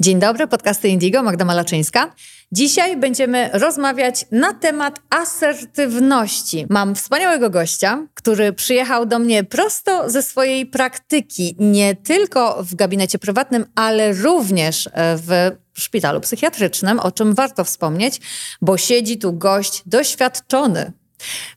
Dzień 0.00 0.18
dobry, 0.18 0.46
podcasty 0.46 0.88
Indigo, 0.88 1.22
Magda 1.22 1.44
Malaczyńska. 1.44 2.14
Dzisiaj 2.52 2.96
będziemy 2.96 3.50
rozmawiać 3.52 4.26
na 4.32 4.54
temat 4.54 5.00
asertywności. 5.10 6.66
Mam 6.70 6.94
wspaniałego 6.94 7.50
gościa, 7.50 8.06
który 8.14 8.52
przyjechał 8.52 9.06
do 9.06 9.18
mnie 9.18 9.44
prosto 9.44 10.10
ze 10.10 10.22
swojej 10.22 10.66
praktyki, 10.66 11.56
nie 11.58 11.96
tylko 11.96 12.62
w 12.62 12.74
gabinecie 12.74 13.18
prywatnym, 13.18 13.64
ale 13.74 14.12
również 14.12 14.88
w 14.94 15.50
szpitalu 15.74 16.20
psychiatrycznym, 16.20 17.00
o 17.00 17.12
czym 17.12 17.34
warto 17.34 17.64
wspomnieć, 17.64 18.20
bo 18.60 18.76
siedzi 18.76 19.18
tu 19.18 19.32
gość 19.32 19.82
doświadczony. 19.86 20.92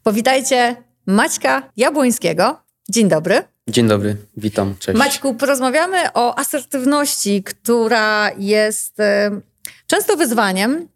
Powitajcie 0.03 0.75
Maćka 1.05 1.69
Jabłońskiego. 1.77 2.61
Dzień 2.89 3.07
dobry. 3.09 3.50
Dzień 3.71 3.87
dobry, 3.87 4.17
witam, 4.37 4.75
cześć. 4.79 4.99
Maćku, 4.99 5.33
porozmawiamy 5.33 6.13
o 6.13 6.39
asertywności, 6.39 7.43
która 7.43 8.31
jest 8.37 8.99
y, 8.99 9.03
często 9.87 10.17
wyzwaniem 10.17 10.87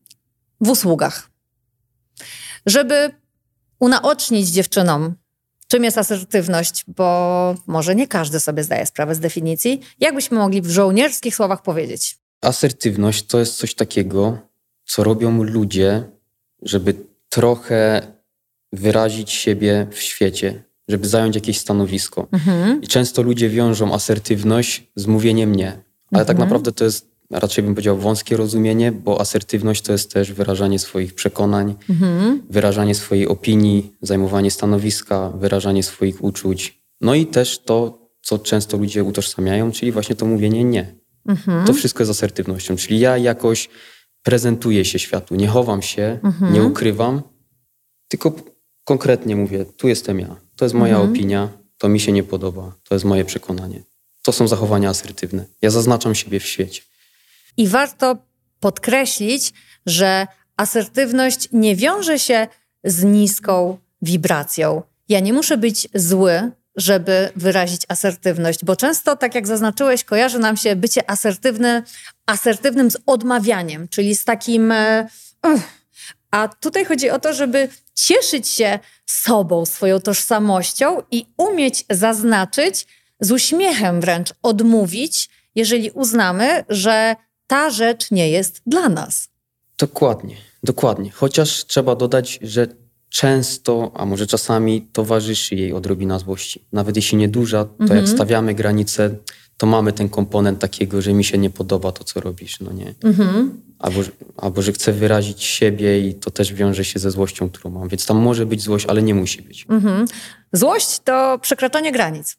w 0.62 0.70
usługach. 0.70 1.30
Żeby 2.66 3.12
unaocznić 3.80 4.48
dziewczynom, 4.48 5.16
czym 5.68 5.84
jest 5.84 5.98
asertywność, 5.98 6.84
bo 6.88 7.56
może 7.68 7.96
nie 7.96 8.08
każdy 8.08 8.40
sobie 8.40 8.64
zdaje 8.64 8.86
sprawę 8.86 9.16
z 9.16 9.20
definicji, 9.20 9.82
jakbyśmy 10.00 10.38
mogli 10.38 10.62
w 10.62 10.70
żołnierskich 10.70 11.36
słowach 11.36 11.62
powiedzieć? 11.62 12.18
Asertywność 12.42 13.26
to 13.26 13.40
jest 13.40 13.56
coś 13.56 13.76
takiego, 13.76 14.38
co 14.86 15.04
robią 15.04 15.44
ludzie, 15.44 16.04
żeby 16.62 16.96
trochę 17.30 18.02
wyrazić 18.72 19.32
siebie 19.32 19.88
w 19.92 20.00
świecie, 20.00 20.64
żeby 20.88 21.08
zająć 21.08 21.36
jakieś 21.36 21.60
stanowisko. 21.60 22.28
Mhm. 22.32 22.82
I 22.82 22.88
często 22.88 23.22
ludzie 23.22 23.50
wiążą 23.50 23.94
asertywność 23.94 24.92
z 24.96 25.08
mówieniem 25.08 25.56
nie. 25.56 25.68
Ale 25.68 25.76
tak 26.12 26.20
mhm. 26.20 26.28
tak 26.28 26.38
naprawdę 26.38 26.72
to 26.72 26.84
jest 26.84 27.16
raczej 27.32 27.64
bym 27.64 27.74
powiedział 27.74 27.98
wąskie 27.98 28.38
rozumienie, 28.38 28.92
bo 28.92 29.22
asertywność 29.22 29.82
to 29.82 29.92
jest 29.92 30.14
też 30.14 30.34
wyrażanie 30.34 30.80
swoich 30.80 31.16
przekonań, 31.16 31.76
mhm. 31.90 32.44
wyrażanie 32.50 32.96
swojej 32.96 33.28
opinii, 33.28 33.94
zajmowanie 34.02 34.52
stanowiska, 34.52 35.30
wyrażanie 35.30 35.84
swoich 35.84 36.24
uczuć. 36.24 36.82
No 37.02 37.16
i 37.16 37.26
też 37.26 37.60
to, 37.60 38.08
co 38.22 38.40
często 38.40 38.78
ludzie 38.78 39.04
utożsamiają, 39.04 39.72
czyli 39.72 39.92
właśnie 39.92 40.16
to 40.16 40.26
mówienie 40.26 40.64
nie. 40.64 40.96
Mhm. 41.28 41.68
To 41.68 41.74
wszystko 41.74 42.02
jest 42.02 42.12
asertywnością. 42.12 42.76
Czyli 42.76 43.00
ja 43.00 43.18
jakoś 43.18 43.70
prezentuję 44.24 44.86
się 44.86 45.00
światu, 45.00 45.36
nie 45.36 45.48
chowam 45.48 45.82
się, 45.82 46.20
mhm. 46.24 46.54
nie 46.54 46.64
ukrywam, 46.64 47.22
tylko 48.08 48.36
konkretnie 48.84 49.36
mówię, 49.36 49.66
tu 49.66 49.88
jestem 49.88 50.20
ja, 50.20 50.36
to 50.56 50.66
jest 50.66 50.76
moja 50.76 50.96
mhm. 50.96 51.12
opinia, 51.12 51.50
to 51.78 51.90
mi 51.90 52.00
się 52.00 52.12
nie 52.12 52.24
podoba, 52.24 52.76
to 52.84 52.96
jest 52.96 53.06
moje 53.06 53.26
przekonanie. 53.26 53.84
To 54.22 54.32
są 54.32 54.48
zachowania 54.48 54.90
asertywne. 54.90 55.46
Ja 55.62 55.70
zaznaczam 55.70 56.16
siebie 56.16 56.40
w 56.40 56.46
świecie. 56.46 56.82
I 57.58 57.68
warto 57.68 58.18
podkreślić, 58.60 59.54
że 59.86 60.28
asertywność 60.58 61.50
nie 61.52 61.76
wiąże 61.76 62.20
się 62.20 62.48
z 62.84 63.04
niską 63.04 63.78
wibracją. 64.02 64.82
Ja 65.10 65.20
nie 65.20 65.34
muszę 65.34 65.58
być 65.58 65.88
zły, 65.94 66.52
żeby 66.76 67.30
wyrazić 67.36 67.82
asertywność, 67.88 68.66
bo 68.66 68.76
często, 68.76 69.16
tak 69.16 69.36
jak 69.36 69.48
zaznaczyłeś, 69.48 70.04
kojarzy 70.04 70.40
nam 70.40 70.58
się 70.58 70.76
bycie 70.76 71.10
asertywny, 71.10 71.84
asertywnym 72.26 72.92
z 72.92 72.98
odmawianiem, 73.06 73.88
czyli 73.88 74.16
z 74.16 74.24
takim. 74.24 74.74
Uh, 75.44 75.62
a 76.36 76.48
tutaj 76.48 76.86
chodzi 76.86 77.10
o 77.10 77.20
to, 77.20 77.34
żeby 77.34 77.70
cieszyć 77.94 78.48
się 78.48 78.80
sobą, 79.06 79.66
swoją 79.66 80.00
tożsamością 80.00 81.02
i 81.12 81.26
umieć 81.38 81.86
zaznaczyć, 81.90 82.88
z 83.20 83.32
uśmiechem 83.32 84.02
wręcz 84.02 84.34
odmówić, 84.44 85.30
jeżeli 85.56 85.92
uznamy, 85.92 86.64
że 86.70 87.16
ta 87.48 87.70
rzecz 87.70 88.12
nie 88.12 88.30
jest 88.30 88.62
dla 88.66 88.90
nas. 88.90 89.30
Dokładnie, 89.78 90.36
dokładnie. 90.64 91.12
Chociaż 91.12 91.66
trzeba 91.66 91.96
dodać, 91.96 92.40
że 92.42 92.68
często, 93.10 93.92
a 93.94 94.06
może 94.06 94.28
czasami 94.28 94.82
towarzyszy 94.82 95.56
jej 95.56 95.74
odrobina 95.74 96.20
złości. 96.20 96.66
Nawet 96.72 96.96
jeśli 96.96 97.18
nieduża, 97.18 97.66
to 97.66 97.76
mhm. 97.80 98.00
jak 98.00 98.10
stawiamy 98.10 98.54
granice, 98.54 99.16
to 99.58 99.68
mamy 99.68 99.94
ten 99.94 100.10
komponent 100.10 100.60
takiego, 100.60 101.02
że 101.02 101.14
mi 101.14 101.24
się 101.24 101.38
nie 101.38 101.50
podoba 101.50 101.92
to, 101.92 102.04
co 102.04 102.20
robisz, 102.20 102.60
no 102.60 102.72
nie. 102.72 102.94
Mhm. 103.04 103.62
Albo, 103.80 104.00
albo 104.38 104.62
że 104.62 104.72
chcę 104.72 104.92
wyrazić 104.92 105.44
siebie 105.44 106.08
i 106.08 106.14
to 106.14 106.32
też 106.32 106.54
wiąże 106.54 106.86
się 106.86 107.00
ze 107.00 107.12
złością, 107.12 107.50
którą 107.50 107.70
mam. 107.70 107.88
Więc 107.88 108.06
tam 108.06 108.18
może 108.18 108.46
być 108.46 108.62
złość, 108.62 108.86
ale 108.86 109.04
nie 109.04 109.16
musi 109.16 109.42
być. 109.42 109.66
Mhm. 109.70 110.06
Złość 110.54 111.00
to 111.00 111.40
przekraczanie 111.42 111.92
granic. 111.92 112.38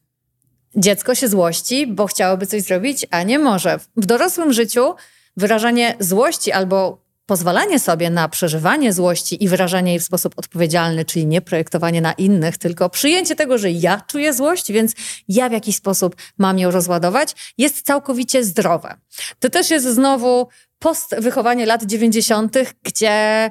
Dziecko 0.76 1.14
się 1.14 1.28
złości, 1.28 1.86
bo 1.86 2.06
chciałoby 2.06 2.46
coś 2.46 2.62
zrobić, 2.62 3.06
a 3.10 3.22
nie 3.22 3.38
może. 3.38 3.80
W 3.96 4.06
dorosłym 4.06 4.52
życiu 4.52 4.94
wyrażanie 5.36 5.96
złości 6.00 6.52
albo 6.52 7.05
pozwalanie 7.26 7.78
sobie 7.78 8.10
na 8.10 8.28
przeżywanie 8.28 8.92
złości 8.92 9.44
i 9.44 9.48
wyrażanie 9.48 9.90
jej 9.90 10.00
w 10.00 10.04
sposób 10.04 10.34
odpowiedzialny, 10.36 11.04
czyli 11.04 11.26
nie 11.26 11.40
projektowanie 11.40 12.00
na 12.00 12.12
innych, 12.12 12.58
tylko 12.58 12.90
przyjęcie 12.90 13.36
tego, 13.36 13.58
że 13.58 13.70
ja 13.70 14.00
czuję 14.06 14.32
złość, 14.32 14.72
więc 14.72 14.92
ja 15.28 15.48
w 15.48 15.52
jakiś 15.52 15.76
sposób 15.76 16.16
mam 16.38 16.58
ją 16.58 16.70
rozładować, 16.70 17.54
jest 17.58 17.86
całkowicie 17.86 18.44
zdrowe. 18.44 18.94
To 19.40 19.50
też 19.50 19.70
jest 19.70 19.86
znowu 19.86 20.48
post 20.78 21.14
wychowanie 21.18 21.66
lat 21.66 21.84
90., 21.84 22.56
gdzie 22.82 23.50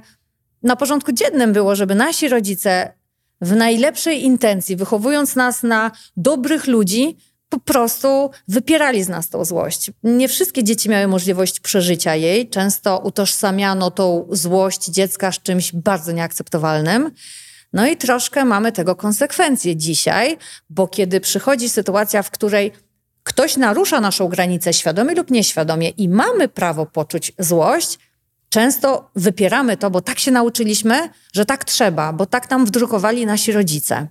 na 0.64 0.76
porządku 0.76 1.12
dziennym 1.12 1.54
było, 1.54 1.76
żeby 1.76 1.96
nasi 1.96 2.30
rodzice 2.30 2.94
w 3.42 3.56
najlepszej 3.56 4.24
intencji, 4.24 4.76
wychowując 4.76 5.36
nas 5.36 5.64
na 5.64 5.92
dobrych 6.18 6.68
ludzi, 6.68 7.18
po 7.56 7.60
prostu 7.60 8.30
wypierali 8.48 9.04
z 9.04 9.10
nas 9.10 9.30
tą 9.30 9.46
złość. 9.46 9.92
Nie 10.04 10.28
wszystkie 10.28 10.64
dzieci 10.64 10.90
miały 10.90 11.08
możliwość 11.08 11.60
przeżycia 11.60 12.16
jej. 12.16 12.50
Często 12.50 13.00
utożsamiano 13.00 13.92
tą 13.92 14.28
złość 14.32 14.86
dziecka 14.86 15.32
z 15.32 15.42
czymś 15.42 15.72
bardzo 15.72 16.12
nieakceptowalnym. 16.12 17.12
No 17.74 17.88
i 17.88 17.98
troszkę 17.98 18.46
mamy 18.46 18.72
tego 18.72 18.96
konsekwencje 18.96 19.76
dzisiaj, 19.76 20.38
bo 20.70 20.88
kiedy 20.88 21.20
przychodzi 21.20 21.70
sytuacja, 21.70 22.24
w 22.24 22.32
której 22.32 22.72
ktoś 23.24 23.58
narusza 23.58 24.02
naszą 24.02 24.28
granicę 24.28 24.74
świadomie 24.74 25.16
lub 25.16 25.32
nieświadomie 25.32 25.90
i 25.90 26.10
mamy 26.10 26.48
prawo 26.48 26.86
poczuć 26.86 27.32
złość, 27.40 28.00
często 28.50 29.12
wypieramy 29.16 29.78
to, 29.78 29.92
bo 29.92 30.02
tak 30.02 30.20
się 30.20 30.32
nauczyliśmy, 30.32 31.10
że 31.34 31.46
tak 31.46 31.64
trzeba, 31.64 32.14
bo 32.14 32.26
tak 32.26 32.50
nam 32.50 32.66
wdrukowali 32.66 33.26
nasi 33.26 33.52
rodzice. 33.52 34.08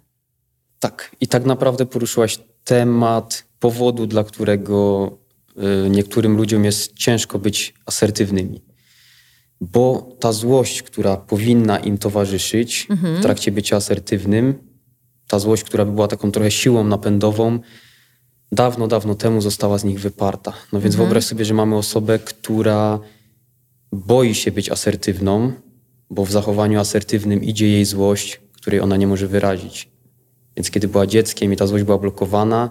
Tak, 0.80 1.16
i 1.20 1.28
tak 1.28 1.44
naprawdę 1.44 1.86
poruszyłaś 1.86 2.38
temat 2.64 3.44
powodu, 3.60 4.06
dla 4.06 4.24
którego 4.24 5.10
y, 5.86 5.90
niektórym 5.90 6.36
ludziom 6.36 6.64
jest 6.64 6.92
ciężko 6.92 7.38
być 7.38 7.74
asertywnymi. 7.86 8.62
Bo 9.60 10.16
ta 10.20 10.32
złość, 10.32 10.82
która 10.82 11.16
powinna 11.16 11.78
im 11.78 11.98
towarzyszyć 11.98 12.86
mhm. 12.90 13.16
w 13.16 13.22
trakcie 13.22 13.52
bycia 13.52 13.76
asertywnym, 13.76 14.54
ta 15.28 15.38
złość, 15.38 15.64
która 15.64 15.84
by 15.84 15.92
była 15.92 16.08
taką 16.08 16.30
trochę 16.30 16.50
siłą 16.50 16.84
napędową, 16.84 17.58
dawno, 18.52 18.88
dawno 18.88 19.14
temu 19.14 19.40
została 19.40 19.78
z 19.78 19.84
nich 19.84 20.00
wyparta. 20.00 20.52
No 20.72 20.80
więc 20.80 20.94
mhm. 20.94 21.08
wyobraź 21.08 21.24
sobie, 21.24 21.44
że 21.44 21.54
mamy 21.54 21.76
osobę, 21.76 22.18
która 22.18 23.00
boi 23.92 24.34
się 24.34 24.52
być 24.52 24.70
asertywną, 24.70 25.52
bo 26.10 26.24
w 26.24 26.30
zachowaniu 26.30 26.80
asertywnym 26.80 27.42
idzie 27.42 27.68
jej 27.68 27.84
złość, 27.84 28.40
której 28.52 28.80
ona 28.80 28.96
nie 28.96 29.06
może 29.06 29.26
wyrazić. 29.26 29.93
Więc 30.56 30.70
kiedy 30.70 30.88
była 30.88 31.06
dzieckiem 31.06 31.52
i 31.52 31.56
ta 31.56 31.66
złość 31.66 31.84
była 31.84 31.98
blokowana, 31.98 32.70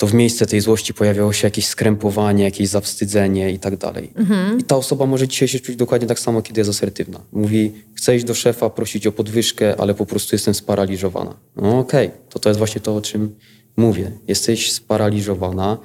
to 0.00 0.06
w 0.06 0.14
miejsce 0.14 0.46
tej 0.46 0.60
złości 0.60 0.94
pojawiało 0.94 1.32
się 1.32 1.46
jakieś 1.46 1.66
skrępowanie, 1.66 2.44
jakieś 2.44 2.68
zawstydzenie 2.68 3.50
i 3.52 3.58
tak 3.58 3.76
dalej. 3.76 4.12
Mhm. 4.16 4.58
I 4.58 4.64
ta 4.64 4.76
osoba 4.76 5.06
może 5.06 5.28
dzisiaj 5.28 5.48
się 5.48 5.60
czuć 5.60 5.76
dokładnie 5.76 6.08
tak 6.08 6.18
samo, 6.18 6.42
kiedy 6.42 6.60
jest 6.60 6.70
asertywna. 6.70 7.20
Mówi, 7.32 7.72
chcę 7.94 8.16
iść 8.16 8.24
do 8.24 8.34
szefa, 8.34 8.70
prosić 8.70 9.06
o 9.06 9.12
podwyżkę, 9.12 9.80
ale 9.80 9.94
po 9.94 10.06
prostu 10.06 10.34
jestem 10.34 10.54
sparaliżowana. 10.54 11.36
No 11.56 11.78
okej, 11.78 12.06
okay. 12.06 12.18
to 12.28 12.38
to 12.38 12.48
jest 12.48 12.58
właśnie 12.58 12.80
to, 12.80 12.96
o 12.96 13.00
czym 13.00 13.34
mówię. 13.76 14.12
Jesteś 14.28 14.72
sparaliżowana, 14.72 15.78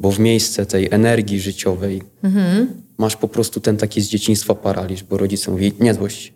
bo 0.00 0.10
w 0.10 0.18
miejsce 0.18 0.66
tej 0.66 0.88
energii 0.90 1.40
życiowej 1.40 2.02
mhm. 2.22 2.66
masz 2.98 3.16
po 3.16 3.28
prostu 3.28 3.60
ten 3.60 3.76
taki 3.76 4.00
z 4.00 4.08
dzieciństwa 4.08 4.54
paraliż, 4.54 5.04
bo 5.04 5.18
rodzice 5.18 5.50
mówili, 5.50 5.72
nie 5.80 5.94
złość. 5.94 6.32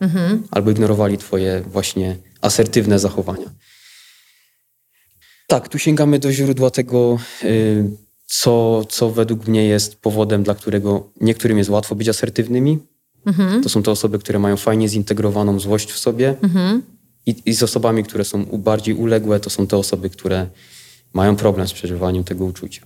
Mhm. 0.00 0.42
Albo 0.50 0.70
ignorowali 0.70 1.18
twoje 1.18 1.62
właśnie 1.66 2.16
asertywne 2.42 2.98
zachowania. 2.98 3.50
Tak, 5.46 5.68
tu 5.68 5.78
sięgamy 5.78 6.18
do 6.18 6.32
źródła 6.32 6.70
tego, 6.70 7.18
y, 7.44 7.84
co, 8.26 8.84
co 8.88 9.10
według 9.10 9.48
mnie 9.48 9.64
jest 9.64 9.96
powodem, 9.96 10.42
dla 10.42 10.54
którego 10.54 11.10
niektórym 11.20 11.58
jest 11.58 11.70
łatwo 11.70 11.94
być 11.94 12.08
asertywnymi. 12.08 12.78
Mhm. 13.26 13.62
To 13.62 13.68
są 13.68 13.82
te 13.82 13.90
osoby, 13.90 14.18
które 14.18 14.38
mają 14.38 14.56
fajnie 14.56 14.88
zintegrowaną 14.88 15.60
złość 15.60 15.92
w 15.92 15.98
sobie. 15.98 16.34
Mhm. 16.42 16.82
I, 17.26 17.34
I 17.46 17.54
z 17.54 17.62
osobami, 17.62 18.04
które 18.04 18.24
są 18.24 18.44
bardziej 18.44 18.94
uległe, 18.94 19.40
to 19.40 19.50
są 19.50 19.66
te 19.66 19.76
osoby, 19.76 20.10
które 20.10 20.46
mają 21.12 21.36
problem 21.36 21.68
z 21.68 21.72
przeżywaniem 21.72 22.24
tego 22.24 22.44
uczucia. 22.44 22.82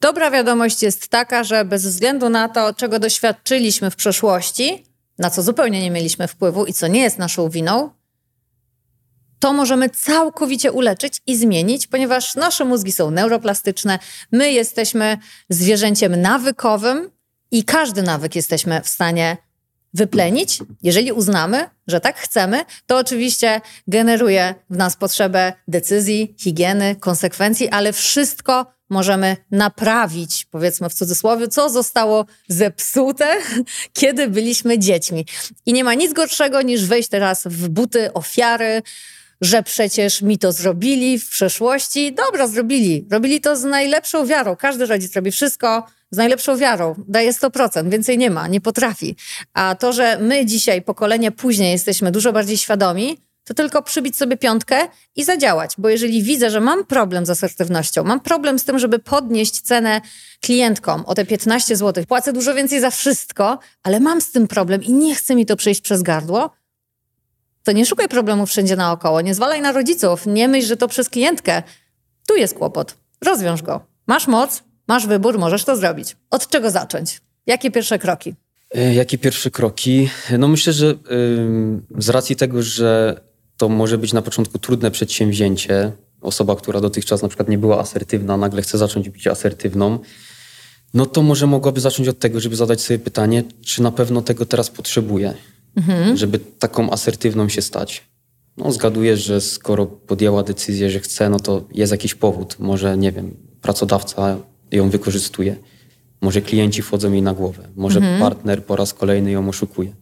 Dobra 0.00 0.30
wiadomość 0.30 0.82
jest 0.82 1.08
taka, 1.08 1.44
że 1.44 1.64
bez 1.64 1.86
względu 1.86 2.28
na 2.28 2.48
to, 2.48 2.74
czego 2.74 2.98
doświadczyliśmy 2.98 3.90
w 3.90 3.96
przeszłości, 3.96 4.84
na 5.18 5.30
co 5.30 5.42
zupełnie 5.42 5.82
nie 5.82 5.90
mieliśmy 5.90 6.28
wpływu 6.28 6.66
i 6.66 6.72
co 6.72 6.86
nie 6.86 7.00
jest 7.00 7.18
naszą 7.18 7.50
winą, 7.50 7.90
to 9.44 9.52
możemy 9.52 9.90
całkowicie 9.90 10.72
uleczyć 10.72 11.20
i 11.26 11.36
zmienić, 11.36 11.86
ponieważ 11.86 12.34
nasze 12.34 12.64
mózgi 12.64 12.92
są 12.92 13.10
neuroplastyczne, 13.10 13.98
my 14.32 14.52
jesteśmy 14.52 15.18
zwierzęciem 15.48 16.20
nawykowym 16.20 17.10
i 17.50 17.64
każdy 17.64 18.02
nawyk 18.02 18.36
jesteśmy 18.36 18.80
w 18.80 18.88
stanie 18.88 19.36
wyplenić. 19.94 20.58
Jeżeli 20.82 21.12
uznamy, 21.12 21.70
że 21.86 22.00
tak 22.00 22.16
chcemy, 22.16 22.64
to 22.86 22.98
oczywiście 22.98 23.60
generuje 23.88 24.54
w 24.70 24.76
nas 24.76 24.96
potrzebę 24.96 25.52
decyzji, 25.68 26.34
higieny, 26.38 26.96
konsekwencji, 26.96 27.68
ale 27.68 27.92
wszystko 27.92 28.66
możemy 28.90 29.36
naprawić, 29.50 30.46
powiedzmy 30.50 30.88
w 30.88 30.94
cudzysłowie, 30.94 31.48
co 31.48 31.70
zostało 31.70 32.26
zepsute, 32.48 33.36
kiedy 34.00 34.28
byliśmy 34.28 34.78
dziećmi. 34.78 35.26
I 35.66 35.72
nie 35.72 35.84
ma 35.84 35.94
nic 35.94 36.12
gorszego 36.12 36.62
niż 36.62 36.86
wejść 36.86 37.08
teraz 37.08 37.42
w 37.46 37.68
buty 37.68 38.12
ofiary, 38.12 38.82
że 39.40 39.62
przecież 39.62 40.22
mi 40.22 40.38
to 40.38 40.52
zrobili 40.52 41.18
w 41.18 41.28
przeszłości. 41.28 42.14
Dobra, 42.14 42.46
zrobili. 42.46 43.06
Robili 43.10 43.40
to 43.40 43.56
z 43.56 43.64
najlepszą 43.64 44.26
wiarą. 44.26 44.56
Każdy 44.56 44.86
rodzic 44.86 45.16
robi 45.16 45.30
wszystko 45.30 45.86
z 46.10 46.16
najlepszą 46.16 46.56
wiarą. 46.56 46.94
Daje 47.08 47.32
100%, 47.32 47.90
więcej 47.90 48.18
nie 48.18 48.30
ma, 48.30 48.48
nie 48.48 48.60
potrafi. 48.60 49.16
A 49.54 49.74
to, 49.74 49.92
że 49.92 50.18
my 50.18 50.46
dzisiaj, 50.46 50.82
pokolenie 50.82 51.32
później, 51.32 51.72
jesteśmy 51.72 52.10
dużo 52.10 52.32
bardziej 52.32 52.56
świadomi, 52.56 53.18
to 53.44 53.54
tylko 53.54 53.82
przybić 53.82 54.16
sobie 54.16 54.36
piątkę 54.36 54.76
i 55.16 55.24
zadziałać. 55.24 55.74
Bo 55.78 55.88
jeżeli 55.88 56.22
widzę, 56.22 56.50
że 56.50 56.60
mam 56.60 56.84
problem 56.84 57.26
z 57.26 57.30
asertywnością, 57.30 58.04
mam 58.04 58.20
problem 58.20 58.58
z 58.58 58.64
tym, 58.64 58.78
żeby 58.78 58.98
podnieść 58.98 59.60
cenę 59.60 60.00
klientkom 60.40 61.04
o 61.06 61.14
te 61.14 61.24
15 61.24 61.76
zł, 61.76 62.04
płacę 62.08 62.32
dużo 62.32 62.54
więcej 62.54 62.80
za 62.80 62.90
wszystko, 62.90 63.58
ale 63.82 64.00
mam 64.00 64.20
z 64.20 64.30
tym 64.30 64.48
problem 64.48 64.82
i 64.82 64.92
nie 64.92 65.14
chce 65.14 65.34
mi 65.34 65.46
to 65.46 65.56
przejść 65.56 65.80
przez 65.80 66.02
gardło, 66.02 66.50
to 67.64 67.72
nie 67.72 67.86
szukaj 67.86 68.08
problemów 68.08 68.50
wszędzie 68.50 68.76
naokoło, 68.76 69.20
nie 69.20 69.34
zwalaj 69.34 69.60
na 69.60 69.72
rodziców, 69.72 70.26
nie 70.26 70.48
myśl, 70.48 70.66
że 70.66 70.76
to 70.76 70.88
przez 70.88 71.08
klientkę. 71.08 71.62
Tu 72.26 72.36
jest 72.36 72.54
kłopot. 72.54 72.96
Rozwiąż 73.20 73.62
go. 73.62 73.80
Masz 74.06 74.26
moc, 74.26 74.62
masz 74.88 75.06
wybór, 75.06 75.38
możesz 75.38 75.64
to 75.64 75.76
zrobić. 75.76 76.16
Od 76.30 76.48
czego 76.48 76.70
zacząć? 76.70 77.20
Jakie 77.46 77.70
pierwsze 77.70 77.98
kroki? 77.98 78.34
E, 78.74 78.94
jakie 78.94 79.18
pierwsze 79.18 79.50
kroki? 79.50 80.08
No 80.38 80.48
myślę, 80.48 80.72
że 80.72 80.94
z 81.98 82.08
racji 82.08 82.36
tego, 82.36 82.62
że 82.62 83.20
to 83.56 83.68
może 83.68 83.98
być 83.98 84.12
na 84.12 84.22
początku 84.22 84.58
trudne 84.58 84.90
przedsięwzięcie, 84.90 85.92
osoba, 86.20 86.56
która 86.56 86.80
dotychczas 86.80 87.22
na 87.22 87.28
przykład 87.28 87.48
nie 87.48 87.58
była 87.58 87.80
asertywna, 87.80 88.36
nagle 88.36 88.62
chce 88.62 88.78
zacząć 88.78 89.08
być 89.08 89.26
asertywną, 89.26 89.98
no 90.94 91.06
to 91.06 91.22
może 91.22 91.46
mogłaby 91.46 91.80
zacząć 91.80 92.08
od 92.08 92.18
tego, 92.18 92.40
żeby 92.40 92.56
zadać 92.56 92.80
sobie 92.80 92.98
pytanie, 92.98 93.44
czy 93.64 93.82
na 93.82 93.90
pewno 93.92 94.22
tego 94.22 94.46
teraz 94.46 94.70
potrzebuje 94.70 95.34
mhm. 95.76 96.16
żeby 96.16 96.38
taką 96.38 96.90
asertywną 96.90 97.48
się 97.48 97.62
stać. 97.62 98.04
No, 98.56 98.72
zgaduję, 98.72 99.16
że 99.16 99.40
skoro 99.40 99.86
podjęła 99.86 100.42
decyzję, 100.42 100.90
że 100.90 101.00
chce, 101.00 101.30
no 101.30 101.40
to 101.40 101.64
jest 101.72 101.92
jakiś 101.92 102.14
powód. 102.14 102.56
Może, 102.58 102.96
nie 102.96 103.12
wiem, 103.12 103.36
pracodawca 103.60 104.36
ją 104.70 104.90
wykorzystuje. 104.90 105.56
Może 106.20 106.42
klienci 106.42 106.82
wchodzą 106.82 107.12
jej 107.12 107.22
na 107.22 107.34
głowę. 107.34 107.68
Może 107.76 107.98
mhm. 107.98 108.20
partner 108.20 108.64
po 108.64 108.76
raz 108.76 108.94
kolejny 108.94 109.30
ją 109.30 109.48
oszukuje. 109.48 109.92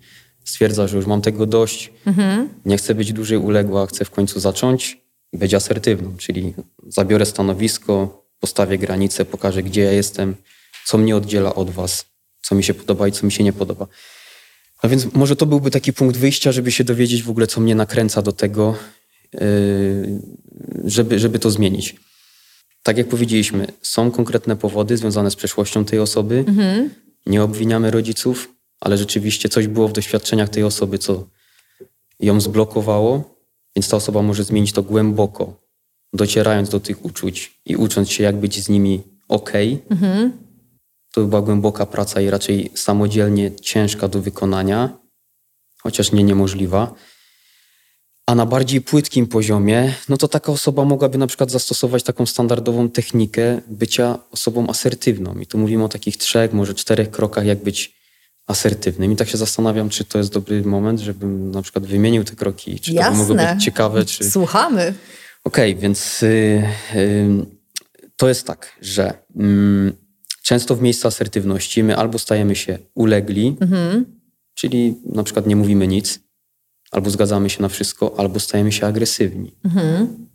Stwierdza, 0.45 0.89
że 0.89 0.97
już 0.97 1.07
mam 1.07 1.23
tego 1.23 1.47
dość, 1.47 1.93
mhm. 2.07 2.49
nie 2.65 2.77
chcę 2.77 2.95
być 2.95 3.13
dłużej 3.13 3.39
uległa, 3.39 3.87
chcę 3.87 4.05
w 4.05 4.11
końcu 4.11 4.41
zacząć 4.41 5.03
być 5.33 5.55
asertywną, 5.55 6.17
czyli 6.17 6.55
zabiorę 6.89 7.27
stanowisko, 7.27 8.23
postawię 8.41 8.79
granice, 8.79 9.25
pokażę, 9.25 9.63
gdzie 9.63 9.83
ja 9.83 9.93
jestem, 9.93 10.37
co 10.87 10.99
mnie 10.99 11.17
oddziela 11.17 11.55
od 11.55 11.71
was, 11.71 12.05
co 12.43 12.55
mi 12.55 12.65
się 12.65 12.75
podoba 12.75 13.09
i 13.09 13.13
co 13.13 13.27
mi 13.27 13.33
się 13.33 13.45
nie 13.45 13.53
podoba. 13.53 13.87
A 14.83 14.89
więc 14.89 15.15
może 15.15 15.37
to 15.37 15.47
byłby 15.47 15.71
taki 15.71 15.93
punkt 15.93 16.17
wyjścia, 16.17 16.53
żeby 16.53 16.73
się 16.73 16.85
dowiedzieć 16.85 17.23
w 17.23 17.31
ogóle, 17.31 17.47
co 17.47 17.61
mnie 17.61 17.75
nakręca 17.75 18.23
do 18.23 18.33
tego, 18.33 18.77
yy, 19.33 19.41
żeby, 20.85 21.19
żeby 21.19 21.39
to 21.39 21.51
zmienić. 21.51 21.97
Tak 22.83 22.99
jak 22.99 23.09
powiedzieliśmy, 23.09 23.67
są 23.83 24.11
konkretne 24.11 24.57
powody 24.57 24.97
związane 24.97 25.31
z 25.31 25.37
przeszłością 25.37 25.85
tej 25.85 25.99
osoby. 25.99 26.45
Mhm. 26.49 26.91
Nie 27.27 27.43
obwiniamy 27.43 27.91
rodziców, 27.91 28.55
ale 28.81 28.99
rzeczywiście 28.99 29.49
coś 29.49 29.67
było 29.67 29.89
w 29.89 29.93
doświadczeniach 29.93 30.49
tej 30.49 30.63
osoby, 30.63 30.99
co 30.99 31.27
ją 32.21 32.41
zblokowało, 32.41 33.37
więc 33.77 33.89
ta 33.89 33.97
osoba 33.97 34.23
może 34.23 34.45
zmienić 34.45 34.73
to 34.73 34.83
głęboko, 34.83 35.61
docierając 36.13 36.69
do 36.69 36.81
tych 36.81 37.05
uczuć 37.05 37.61
i 37.67 37.77
ucząc 37.77 38.11
się, 38.11 38.25
jak 38.25 38.37
być 38.37 38.65
z 38.65 38.69
nimi 38.69 39.03
ok. 39.29 39.53
Mhm 39.91 40.42
to 41.13 41.25
była 41.25 41.43
głęboka 41.43 41.87
praca 41.87 42.21
i 42.21 42.31
raczej 42.31 42.71
samodzielnie 42.75 43.57
ciężka 43.57 44.09
do 44.09 44.23
wykonania, 44.23 44.99
chociaż 45.83 46.13
nie 46.13 46.25
niemożliwa. 46.25 46.95
A 48.27 48.35
na 48.35 48.47
bardziej 48.47 48.81
płytkim 48.81 49.27
poziomie, 49.27 49.95
no 50.09 50.17
to 50.17 50.29
taka 50.29 50.53
osoba 50.53 50.85
mogłaby 50.85 51.19
na 51.19 51.27
przykład 51.27 51.51
zastosować 51.51 52.03
taką 52.03 52.27
standardową 52.27 52.89
technikę 52.89 53.61
bycia 53.67 54.19
osobą 54.31 54.69
asertywną. 54.69 55.35
I 55.39 55.47
tu 55.47 55.59
mówimy 55.59 55.85
o 55.85 55.89
takich 55.89 56.17
trzech, 56.17 56.53
może 56.53 56.75
czterech 56.75 57.11
krokach, 57.11 57.47
jak 57.47 57.63
być 57.63 58.03
asertywnym. 58.47 59.13
I 59.13 59.17
tak 59.17 59.29
się 59.29 59.39
zastanawiam, 59.39 59.89
czy 59.89 60.05
to 60.05 60.19
jest 60.19 60.33
dobry 60.33 60.63
moment, 60.63 61.01
żebym 61.01 61.51
na 61.51 61.63
przykład 61.63 61.87
wymienił 61.87 62.25
te 62.25 62.37
kroki, 62.37 62.81
czy 62.81 62.93
Jasne. 62.93 63.11
to 63.11 63.13
by 63.13 63.35
mogło 63.35 63.55
być 63.55 63.65
ciekawe. 63.65 64.05
Czy... 64.05 64.31
Słuchamy. 64.31 64.95
Okej, 65.45 65.71
okay, 65.71 65.83
więc 65.83 66.23
y, 66.23 66.63
y, 66.95 67.47
to 68.17 68.29
jest 68.29 68.47
tak, 68.47 68.79
że 68.81 69.15
y, 69.41 70.02
często 70.43 70.77
w 70.77 70.83
miejscu 70.83 71.09
asertywności 71.09 71.83
my 71.83 71.97
albo 71.97 72.19
stajemy 72.19 72.57
się 72.57 72.79
ulegli, 72.95 73.57
mhm. 73.61 74.05
czyli 74.55 74.95
na 75.05 75.23
przykład 75.23 75.47
nie 75.47 75.57
mówimy 75.57 75.87
nic, 75.87 76.21
albo 76.91 77.11
zgadzamy 77.11 77.51
się 77.51 77.63
na 77.63 77.69
wszystko, 77.69 78.15
albo 78.19 78.41
stajemy 78.41 78.73
się 78.73 78.87
agresywni. 78.87 79.53
Mhm. 79.65 80.27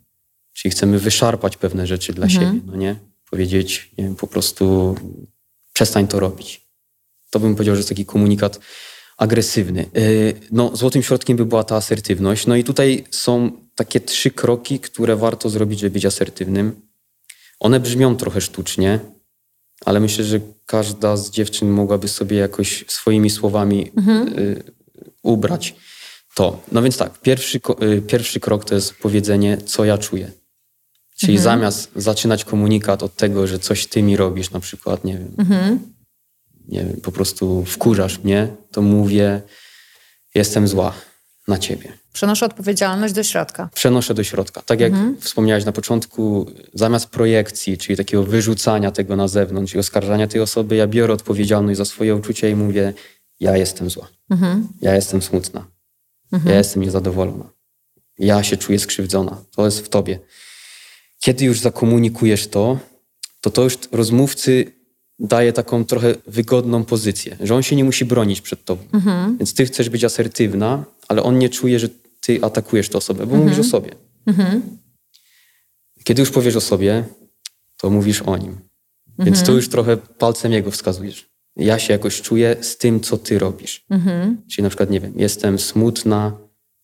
Czyli 0.52 0.72
chcemy 0.72 0.98
wyszarpać 0.98 1.56
pewne 1.56 1.86
rzeczy 1.86 2.12
dla 2.12 2.26
mhm. 2.26 2.44
siebie, 2.44 2.60
no 2.66 2.76
nie? 2.76 2.96
Powiedzieć, 3.30 3.90
nie 3.98 4.04
wiem, 4.04 4.16
po 4.16 4.26
prostu 4.26 4.94
przestań 5.72 6.08
to 6.08 6.20
robić. 6.20 6.68
To 7.30 7.40
bym 7.40 7.54
powiedział, 7.54 7.74
że 7.74 7.78
jest 7.78 7.88
taki 7.88 8.06
komunikat 8.06 8.60
agresywny. 9.16 9.86
Y, 9.96 10.34
no, 10.52 10.76
złotym 10.76 11.02
środkiem 11.02 11.36
by 11.36 11.46
była 11.46 11.64
ta 11.64 11.76
asertywność. 11.76 12.46
No 12.46 12.56
i 12.56 12.64
tutaj 12.64 13.04
są 13.10 13.50
takie 13.74 14.00
trzy 14.00 14.30
kroki, 14.30 14.80
które 14.80 15.16
warto 15.16 15.48
zrobić, 15.48 15.80
żeby 15.80 15.90
być 15.90 16.04
asertywnym. 16.06 16.80
One 17.60 17.80
brzmią 17.80 18.16
trochę 18.16 18.40
sztucznie, 18.40 19.00
ale 19.84 20.00
myślę, 20.00 20.24
że 20.24 20.40
każda 20.66 21.16
z 21.16 21.30
dziewczyn 21.30 21.70
mogłaby 21.70 22.08
sobie 22.08 22.36
jakoś 22.36 22.84
swoimi 22.88 23.30
słowami 23.30 23.90
mhm. 23.96 24.38
y, 24.38 24.62
ubrać 25.22 25.74
to. 26.34 26.60
No 26.72 26.82
więc 26.82 26.96
tak, 26.96 27.20
pierwszy, 27.20 27.60
y, 27.82 28.02
pierwszy 28.02 28.40
krok 28.40 28.64
to 28.64 28.74
jest 28.74 28.94
powiedzenie, 28.94 29.56
co 29.56 29.84
ja 29.84 29.98
czuję. 29.98 30.32
Czyli 31.16 31.36
mhm. 31.36 31.44
zamiast 31.44 31.90
zaczynać 31.96 32.44
komunikat 32.44 33.02
od 33.02 33.16
tego, 33.16 33.46
że 33.46 33.58
coś 33.58 33.86
ty 33.86 34.02
mi 34.02 34.16
robisz, 34.16 34.50
na 34.50 34.60
przykład, 34.60 35.04
nie 35.04 35.18
wiem, 35.18 35.34
mhm. 35.38 35.78
nie 36.68 36.84
wiem, 36.84 37.00
po 37.00 37.12
prostu 37.12 37.64
wkurzasz 37.64 38.18
mnie, 38.18 38.48
to 38.70 38.82
mówię, 38.82 39.42
jestem 40.34 40.68
zła 40.68 40.94
na 41.48 41.58
ciebie. 41.58 41.92
Przenoszę 42.18 42.46
odpowiedzialność 42.46 43.14
do 43.14 43.22
środka. 43.22 43.68
Przenoszę 43.74 44.14
do 44.14 44.24
środka. 44.24 44.62
Tak 44.62 44.80
jak 44.80 44.92
mhm. 44.92 45.20
wspomniałeś 45.20 45.64
na 45.64 45.72
początku, 45.72 46.46
zamiast 46.74 47.06
projekcji, 47.06 47.78
czyli 47.78 47.96
takiego 47.96 48.22
wyrzucania 48.22 48.90
tego 48.90 49.16
na 49.16 49.28
zewnątrz 49.28 49.74
i 49.74 49.78
oskarżania 49.78 50.26
tej 50.26 50.40
osoby, 50.40 50.76
ja 50.76 50.86
biorę 50.86 51.12
odpowiedzialność 51.12 51.78
za 51.78 51.84
swoje 51.84 52.16
uczucia 52.16 52.48
i 52.48 52.54
mówię, 52.54 52.94
ja 53.40 53.56
jestem 53.56 53.90
zła. 53.90 54.08
Mhm. 54.30 54.68
Ja 54.80 54.94
jestem 54.94 55.22
smutna. 55.22 55.66
Mhm. 56.32 56.52
Ja 56.52 56.58
jestem 56.58 56.82
niezadowolona. 56.82 57.50
Ja 58.18 58.42
się 58.42 58.56
czuję 58.56 58.78
skrzywdzona. 58.78 59.44
To 59.50 59.64
jest 59.64 59.80
w 59.80 59.88
tobie. 59.88 60.18
Kiedy 61.20 61.44
już 61.44 61.60
zakomunikujesz 61.60 62.46
to, 62.46 62.78
to 63.40 63.50
to 63.50 63.62
już 63.62 63.78
rozmówcy 63.92 64.72
daje 65.18 65.52
taką 65.52 65.84
trochę 65.84 66.14
wygodną 66.26 66.84
pozycję, 66.84 67.36
że 67.40 67.54
on 67.54 67.62
się 67.62 67.76
nie 67.76 67.84
musi 67.84 68.04
bronić 68.04 68.40
przed 68.40 68.64
tobą. 68.64 68.82
Mhm. 68.92 69.38
Więc 69.38 69.54
ty 69.54 69.66
chcesz 69.66 69.88
być 69.88 70.04
asertywna, 70.04 70.84
ale 71.08 71.22
on 71.22 71.38
nie 71.38 71.48
czuje, 71.48 71.78
że 71.78 71.88
ty 72.28 72.38
atakujesz 72.42 72.88
tę 72.88 72.98
osobę, 72.98 73.26
bo 73.26 73.34
mhm. 73.34 73.42
mówisz 73.42 73.58
o 73.58 73.70
sobie. 73.70 73.90
Mhm. 74.26 74.62
Kiedy 76.04 76.22
już 76.22 76.30
powiesz 76.30 76.56
o 76.56 76.60
sobie, 76.60 77.04
to 77.76 77.90
mówisz 77.90 78.22
o 78.22 78.36
nim. 78.36 78.58
Więc 79.18 79.38
mhm. 79.38 79.46
tu 79.46 79.52
już 79.56 79.68
trochę 79.68 79.96
palcem 79.96 80.52
jego 80.52 80.70
wskazujesz. 80.70 81.30
Ja 81.56 81.78
się 81.78 81.92
jakoś 81.92 82.22
czuję 82.22 82.56
z 82.60 82.76
tym, 82.76 83.00
co 83.00 83.18
ty 83.18 83.38
robisz. 83.38 83.84
Mhm. 83.90 84.42
Czyli 84.50 84.62
na 84.62 84.68
przykład, 84.68 84.90
nie 84.90 85.00
wiem, 85.00 85.12
jestem 85.16 85.58
smutna, 85.58 86.32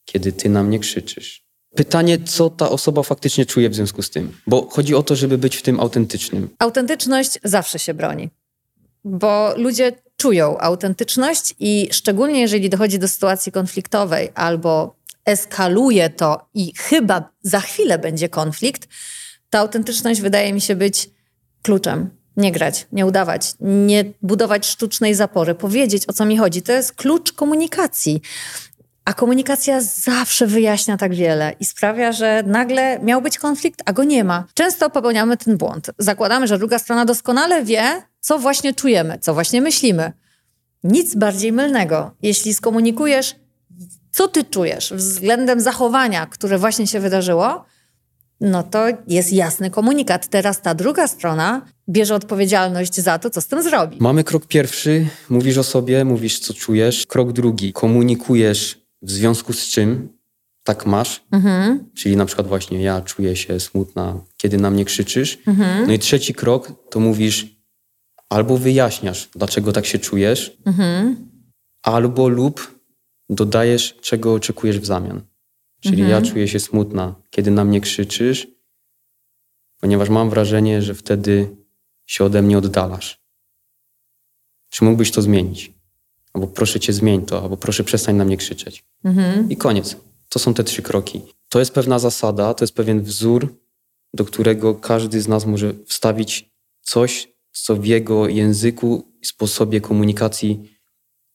kiedy 0.05 0.33
ty 0.33 0.49
na 0.49 0.63
mnie 0.63 0.79
krzyczysz. 0.79 1.45
Pytanie, 1.75 2.19
co 2.19 2.51
ta 2.51 2.71
osoba 2.71 3.03
faktycznie 3.03 3.47
czuje 3.47 3.71
w 3.71 3.75
związku 3.75 4.03
z 4.03 4.11
tym, 4.11 4.33
bo 4.47 4.69
chodzi 4.71 4.95
o 4.95 5.03
to, 5.03 5.17
żeby 5.17 5.39
być 5.39 5.57
w 5.57 5.63
tym 5.63 5.81
autentycznym. 5.81 6.49
Autentyczność 6.59 7.39
zawsze 7.45 7.79
się 7.79 7.95
broni, 7.95 8.31
bo 9.05 9.55
ludzie 9.57 9.93
czują 10.17 10.59
autentyczność 10.59 11.55
i 11.61 11.89
szczególnie 11.93 12.41
jeżeli 12.41 12.71
dochodzi 12.71 12.99
do 12.99 13.09
sytuacji 13.09 13.53
konfliktowej 13.53 14.29
albo 14.35 15.04
eskaluje 15.25 16.11
to 16.11 16.49
i 16.55 16.73
chyba 16.77 17.31
za 17.43 17.61
chwilę 17.61 17.99
będzie 17.99 18.29
konflikt, 18.29 18.89
ta 19.51 19.59
autentyczność 19.59 20.21
wydaje 20.21 20.53
mi 20.53 20.61
się 20.61 20.77
być 20.77 21.11
kluczem. 21.63 22.11
Nie 22.37 22.53
grać, 22.53 22.87
nie 22.93 23.07
udawać, 23.07 23.55
nie 23.61 24.05
budować 24.23 24.67
sztucznej 24.67 25.15
zapory, 25.15 25.55
powiedzieć 25.55 26.09
o 26.09 26.13
co 26.13 26.25
mi 26.25 26.39
chodzi. 26.39 26.63
To 26.63 26.73
jest 26.73 26.93
klucz 26.93 27.33
komunikacji. 27.33 28.21
A 29.05 29.15
komunikacja 29.15 29.81
zawsze 29.81 30.47
wyjaśnia 30.47 30.97
tak 30.97 31.15
wiele 31.15 31.53
i 31.61 31.65
sprawia, 31.65 32.13
że 32.13 32.43
nagle 32.47 32.99
miał 32.99 33.23
być 33.23 33.39
konflikt, 33.39 33.83
a 33.85 33.93
go 33.93 34.05
nie 34.05 34.25
ma. 34.25 34.45
Często 34.55 34.91
popełniamy 34.91 35.37
ten 35.37 35.57
błąd. 35.57 35.91
Zakładamy, 35.99 36.47
że 36.47 36.59
druga 36.59 36.79
strona 36.79 37.05
doskonale 37.05 37.65
wie, 37.65 38.03
co 38.21 38.39
właśnie 38.39 38.75
czujemy, 38.75 39.19
co 39.19 39.35
właśnie 39.35 39.61
myślimy. 39.61 40.13
Nic 40.85 41.15
bardziej 41.15 41.53
mylnego. 41.53 42.15
Jeśli 42.23 42.55
skomunikujesz, 42.55 43.35
co 44.15 44.29
ty 44.29 44.45
czujesz 44.45 44.93
względem 44.93 45.61
zachowania, 45.61 46.27
które 46.27 46.59
właśnie 46.59 46.87
się 46.87 47.01
wydarzyło, 47.01 47.65
no 48.41 48.63
to 48.63 48.87
jest 49.09 49.33
jasny 49.33 49.71
komunikat. 49.71 50.29
Teraz 50.29 50.63
ta 50.63 50.75
druga 50.75 51.09
strona 51.09 51.67
bierze 51.89 52.15
odpowiedzialność 52.15 53.01
za 53.01 53.19
to, 53.19 53.31
co 53.31 53.41
z 53.41 53.47
tym 53.47 53.63
zrobi. 53.63 53.97
Mamy 54.01 54.25
krok 54.25 54.47
pierwszy, 54.47 55.07
mówisz 55.31 55.59
o 55.59 55.63
sobie, 55.63 56.05
mówisz, 56.05 56.39
co 56.39 56.55
czujesz. 56.55 57.07
Krok 57.07 57.33
drugi, 57.33 57.73
komunikujesz 57.73 58.81
w 59.03 59.11
związku 59.11 59.53
z 59.53 59.67
czym 59.67 60.09
tak 60.65 60.87
masz. 60.87 61.25
Mhm. 61.33 61.91
Czyli 61.95 62.17
na 62.17 62.27
przykład 62.27 62.49
właśnie 62.49 62.83
ja 62.83 63.01
czuję 63.01 63.37
się 63.37 63.61
smutna, 63.61 64.21
kiedy 64.37 64.59
na 64.59 64.71
mnie 64.71 64.85
krzyczysz. 64.85 65.39
Mhm. 65.47 65.87
No 65.87 65.93
i 65.93 65.99
trzeci 65.99 66.35
krok 66.35 66.73
to 66.91 67.01
mówisz 67.01 67.47
albo 68.29 68.59
wyjaśniasz, 68.59 69.29
dlaczego 69.37 69.73
tak 69.73 69.87
się 69.87 69.99
czujesz, 69.99 70.57
mhm. 70.67 71.17
albo 71.83 72.29
lub 72.29 72.74
dodajesz, 73.31 73.97
czego 74.01 74.35
oczekujesz 74.35 74.79
w 74.79 74.87
zamian. 74.87 75.23
Czyli 75.81 76.03
ja 76.03 76.23
czuję 76.23 76.49
się 76.49 76.61
smutna, 76.61 77.15
kiedy 77.31 77.51
na 77.51 77.65
mnie 77.65 77.81
krzyczysz, 77.81 78.47
ponieważ 79.81 80.09
mam 80.09 80.31
wrażenie, 80.31 80.83
że 80.83 80.95
wtedy 80.95 81.57
się 82.07 82.25
ode 82.25 82.43
mnie 82.43 82.59
oddalasz. 82.59 83.25
Czy 84.71 84.85
mógłbyś 84.85 85.11
to 85.11 85.23
zmienić? 85.23 85.73
Albo 86.33 86.47
proszę 86.47 86.81
cię 86.81 86.93
zmień 86.93 87.27
to, 87.27 87.43
albo 87.43 87.57
proszę 87.57 87.85
przestań 87.85 88.17
na 88.17 88.25
mnie 88.25 88.37
krzyczeć. 88.37 88.85
Mhm. 89.05 89.51
I 89.51 89.57
koniec. 89.57 89.97
To 90.29 90.39
są 90.39 90.55
te 90.55 90.65
trzy 90.65 90.83
kroki. 90.83 91.23
To 91.49 91.59
jest 91.59 91.73
pewna 91.73 91.99
zasada, 91.99 92.55
to 92.55 92.65
jest 92.65 92.75
pewien 92.75 93.03
wzór, 93.03 93.57
do 94.15 94.25
którego 94.25 94.75
każdy 94.75 95.21
z 95.21 95.29
nas 95.29 95.47
może 95.47 95.75
wstawić 95.87 96.51
coś, 96.83 97.29
co 97.53 97.77
w 97.77 97.85
jego 97.85 98.29
języku 98.29 99.13
i 99.23 99.27
sposobie 99.27 99.81
komunikacji 99.81 100.74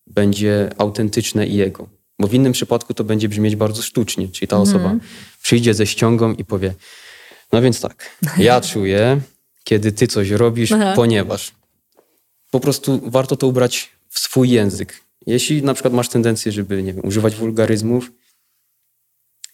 będzie 0.10 0.70
autentyczne 0.78 1.48
i 1.48 1.56
jego. 1.56 1.88
Bo 2.20 2.28
w 2.28 2.34
innym 2.34 2.54
przypadku 2.54 2.94
to 2.94 3.04
będzie 3.04 3.30
brzmieć 3.30 3.56
bardzo 3.56 3.82
sztucznie, 3.82 4.28
czyli 4.28 4.48
ta 4.48 4.58
osoba 4.58 4.96
przyjdzie 5.42 5.74
ze 5.74 5.88
ściągą 5.88 6.34
i 6.34 6.46
powie: 6.46 6.74
No 7.52 7.62
więc 7.62 7.82
tak, 7.82 8.18
ja 8.38 8.62
czuję, 8.72 9.22
kiedy 9.64 9.92
ty 9.92 10.08
coś 10.08 10.30
robisz, 10.30 10.72
Aha. 10.72 10.94
ponieważ 10.96 11.52
po 12.52 12.60
prostu 12.60 13.02
warto 13.04 13.36
to 13.36 13.48
ubrać 13.48 13.90
w 14.10 14.20
swój 14.20 14.50
język. 14.50 15.02
Jeśli 15.28 15.64
na 15.64 15.74
przykład 15.74 15.94
masz 15.94 16.10
tendencję, 16.10 16.52
żeby 16.52 16.84
nie 16.84 16.94
wiem, 16.94 17.06
używać 17.06 17.36
wulgaryzmów 17.36 18.12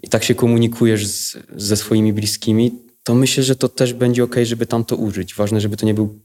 i 0.04 0.10
tak 0.10 0.24
się 0.24 0.36
komunikujesz 0.36 1.08
z, 1.08 1.38
ze 1.56 1.78
swoimi 1.78 2.14
bliskimi, 2.14 2.72
to 3.04 3.16
myślę, 3.16 3.44
że 3.44 3.56
to 3.56 3.70
też 3.70 3.94
będzie 3.94 4.24
ok, 4.24 4.36
żeby 4.44 4.66
tam 4.66 4.86
to 4.86 4.96
użyć. 4.96 5.36
Ważne, 5.36 5.62
żeby 5.62 5.78
to 5.78 5.86
nie 5.86 5.94
był 5.94 6.20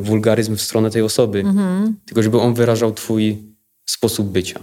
wulgaryzm 0.00 0.56
w 0.56 0.62
stronę 0.62 0.90
tej 0.90 1.02
osoby, 1.02 1.38
mhm. 1.40 1.96
tylko 2.06 2.22
żeby 2.22 2.40
on 2.40 2.54
wyrażał 2.54 2.92
twój 2.92 3.38
sposób 3.86 4.28
bycia. 4.28 4.60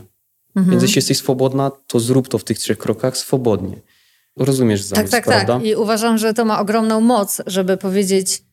Mhm. 0.55 0.71
Więc 0.71 0.83
jeśli 0.83 0.97
jesteś 0.97 1.17
swobodna, 1.17 1.71
to 1.87 1.99
zrób 1.99 2.27
to 2.27 2.37
w 2.37 2.43
tych 2.43 2.59
trzech 2.59 2.77
krokach 2.77 3.17
swobodnie. 3.17 3.81
Rozumiesz 4.37 4.81
zamysł, 4.81 5.11
tak, 5.11 5.25
tak, 5.25 5.33
prawda? 5.33 5.53
Tak, 5.53 5.65
i 5.65 5.75
uważam, 5.75 6.17
że 6.17 6.33
to 6.33 6.45
ma 6.45 6.59
ogromną 6.59 7.01
moc, 7.01 7.41
żeby 7.47 7.77
powiedzieć 7.77 8.43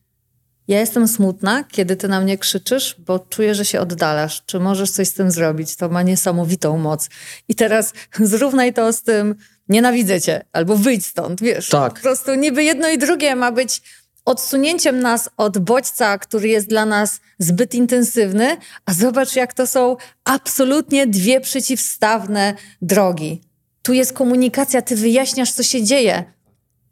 ja 0.67 0.79
jestem 0.79 1.07
smutna, 1.07 1.63
kiedy 1.63 1.95
ty 1.95 2.07
na 2.07 2.21
mnie 2.21 2.37
krzyczysz, 2.37 2.95
bo 2.99 3.19
czuję, 3.19 3.55
że 3.55 3.65
się 3.65 3.79
oddalasz. 3.79 4.43
Czy 4.45 4.59
możesz 4.59 4.91
coś 4.91 5.07
z 5.07 5.13
tym 5.13 5.31
zrobić? 5.31 5.75
To 5.75 5.89
ma 5.89 6.01
niesamowitą 6.01 6.77
moc. 6.77 7.09
I 7.47 7.55
teraz 7.55 7.93
zrównaj 8.19 8.73
to 8.73 8.93
z 8.93 9.03
tym, 9.03 9.35
nienawidzę 9.69 10.21
cię, 10.21 10.45
albo 10.51 10.75
wyjdź 10.77 11.05
stąd, 11.05 11.41
wiesz. 11.41 11.69
Tak. 11.69 11.93
Po 11.93 12.01
prostu 12.01 12.35
niby 12.35 12.63
jedno 12.63 12.89
i 12.89 12.97
drugie 12.97 13.35
ma 13.35 13.51
być 13.51 13.81
odsunięciem 14.25 14.99
nas 14.99 15.29
od 15.37 15.57
bodźca, 15.57 16.17
który 16.17 16.47
jest 16.47 16.67
dla 16.67 16.85
nas 16.85 17.19
zbyt 17.39 17.73
intensywny, 17.75 18.57
a 18.85 18.93
zobacz, 18.93 19.35
jak 19.35 19.53
to 19.53 19.67
są 19.67 19.97
absolutnie 20.23 21.07
dwie 21.07 21.41
przeciwstawne 21.41 22.53
drogi. 22.81 23.41
Tu 23.81 23.93
jest 23.93 24.13
komunikacja, 24.13 24.81
ty 24.81 24.95
wyjaśniasz, 24.95 25.51
co 25.51 25.63
się 25.63 25.83
dzieje 25.83 26.33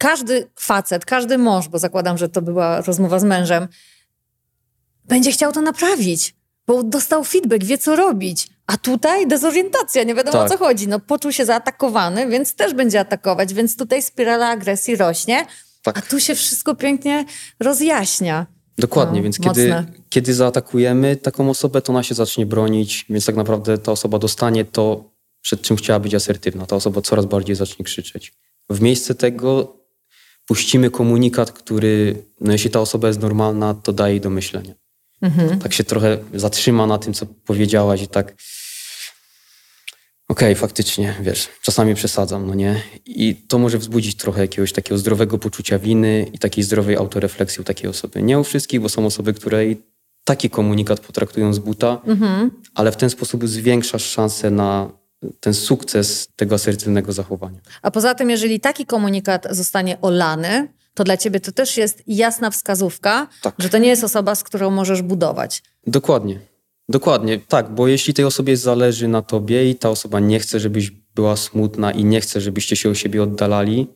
każdy 0.01 0.47
facet, 0.55 1.05
każdy 1.05 1.37
mąż, 1.37 1.67
bo 1.67 1.79
zakładam, 1.79 2.17
że 2.17 2.29
to 2.29 2.41
była 2.41 2.81
rozmowa 2.81 3.19
z 3.19 3.23
mężem, 3.23 3.67
będzie 5.05 5.31
chciał 5.31 5.51
to 5.51 5.61
naprawić, 5.61 6.35
bo 6.67 6.83
dostał 6.83 7.23
feedback, 7.23 7.63
wie 7.63 7.77
co 7.77 7.95
robić. 7.95 8.47
A 8.67 8.77
tutaj 8.77 9.27
dezorientacja, 9.27 10.03
nie 10.03 10.15
wiadomo 10.15 10.37
tak. 10.37 10.47
o 10.47 10.49
co 10.49 10.57
chodzi. 10.57 10.87
No, 10.87 10.99
poczuł 10.99 11.31
się 11.31 11.45
zaatakowany, 11.45 12.27
więc 12.27 12.55
też 12.55 12.73
będzie 12.73 12.99
atakować, 12.99 13.53
więc 13.53 13.77
tutaj 13.77 14.01
spirala 14.01 14.47
agresji 14.47 14.95
rośnie, 14.95 15.45
tak. 15.83 15.97
a 15.97 16.01
tu 16.01 16.19
się 16.19 16.35
wszystko 16.35 16.75
pięknie 16.75 17.25
rozjaśnia. 17.59 18.45
Dokładnie, 18.77 19.19
no, 19.19 19.23
więc 19.23 19.39
kiedy, 19.39 19.85
kiedy 20.09 20.33
zaatakujemy 20.33 21.15
taką 21.15 21.49
osobę, 21.49 21.81
to 21.81 21.93
ona 21.93 22.03
się 22.03 22.15
zacznie 22.15 22.45
bronić, 22.45 23.05
więc 23.09 23.25
tak 23.25 23.35
naprawdę 23.35 23.77
ta 23.77 23.91
osoba 23.91 24.19
dostanie 24.19 24.65
to, 24.65 25.11
przed 25.41 25.61
czym 25.61 25.77
chciała 25.77 25.99
być 25.99 26.15
asertywna. 26.15 26.65
Ta 26.65 26.75
osoba 26.75 27.01
coraz 27.01 27.25
bardziej 27.25 27.55
zacznie 27.55 27.85
krzyczeć. 27.85 28.33
W 28.69 28.81
miejsce 28.81 29.15
tego 29.15 29.77
puścimy 30.47 30.89
komunikat, 30.89 31.51
który, 31.51 32.25
no 32.41 32.51
jeśli 32.51 32.69
ta 32.69 32.79
osoba 32.79 33.07
jest 33.07 33.19
normalna, 33.19 33.73
to 33.73 33.93
daje 33.93 34.13
jej 34.13 34.21
do 34.21 34.29
myślenia. 34.29 34.73
Mhm. 35.21 35.59
Tak 35.59 35.73
się 35.73 35.83
trochę 35.83 36.17
zatrzyma 36.33 36.87
na 36.87 36.97
tym, 36.97 37.13
co 37.13 37.25
powiedziałaś 37.25 38.01
i 38.01 38.07
tak 38.07 38.35
okej, 40.31 40.51
okay, 40.51 40.55
faktycznie, 40.55 41.15
wiesz, 41.21 41.49
czasami 41.61 41.95
przesadzam, 41.95 42.47
no 42.47 42.55
nie? 42.55 42.81
I 43.05 43.35
to 43.35 43.59
może 43.59 43.77
wzbudzić 43.77 44.15
trochę 44.15 44.41
jakiegoś 44.41 44.73
takiego 44.73 44.97
zdrowego 44.97 45.37
poczucia 45.37 45.79
winy 45.79 46.31
i 46.33 46.39
takiej 46.39 46.63
zdrowej 46.63 46.95
autorefleksji 46.95 47.61
u 47.61 47.63
takiej 47.63 47.89
osoby. 47.89 48.21
Nie 48.21 48.39
u 48.39 48.43
wszystkich, 48.43 48.81
bo 48.81 48.89
są 48.89 49.05
osoby, 49.05 49.33
które 49.33 49.63
taki 50.23 50.49
komunikat 50.49 50.99
potraktują 50.99 51.53
z 51.53 51.59
buta, 51.59 52.01
mhm. 52.05 52.51
ale 52.75 52.91
w 52.91 52.97
ten 52.97 53.09
sposób 53.09 53.47
zwiększasz 53.47 54.03
szansę 54.03 54.51
na 54.51 54.91
ten 55.39 55.53
sukces 55.53 56.27
tego 56.35 56.55
asertywnego 56.55 57.11
zachowania. 57.13 57.59
A 57.81 57.91
poza 57.91 58.15
tym, 58.15 58.29
jeżeli 58.29 58.59
taki 58.59 58.85
komunikat 58.85 59.47
zostanie 59.51 60.01
olany, 60.01 60.67
to 60.93 61.03
dla 61.03 61.17
ciebie 61.17 61.39
to 61.39 61.51
też 61.51 61.77
jest 61.77 62.03
jasna 62.07 62.51
wskazówka, 62.51 63.27
tak. 63.41 63.55
że 63.59 63.69
to 63.69 63.77
nie 63.77 63.87
jest 63.87 64.03
osoba, 64.03 64.35
z 64.35 64.43
którą 64.43 64.71
możesz 64.71 65.01
budować. 65.01 65.63
Dokładnie. 65.87 66.50
Dokładnie, 66.89 67.39
tak, 67.39 67.75
bo 67.75 67.87
jeśli 67.87 68.13
tej 68.13 68.25
osobie 68.25 68.57
zależy 68.57 69.07
na 69.07 69.21
tobie 69.21 69.69
i 69.69 69.75
ta 69.75 69.89
osoba 69.89 70.19
nie 70.19 70.39
chce, 70.39 70.59
żebyś 70.59 70.91
była 70.91 71.37
smutna 71.37 71.91
i 71.91 72.05
nie 72.05 72.21
chce, 72.21 72.41
żebyście 72.41 72.75
się 72.75 72.89
o 72.89 72.93
siebie 72.93 73.23
oddalali, 73.23 73.87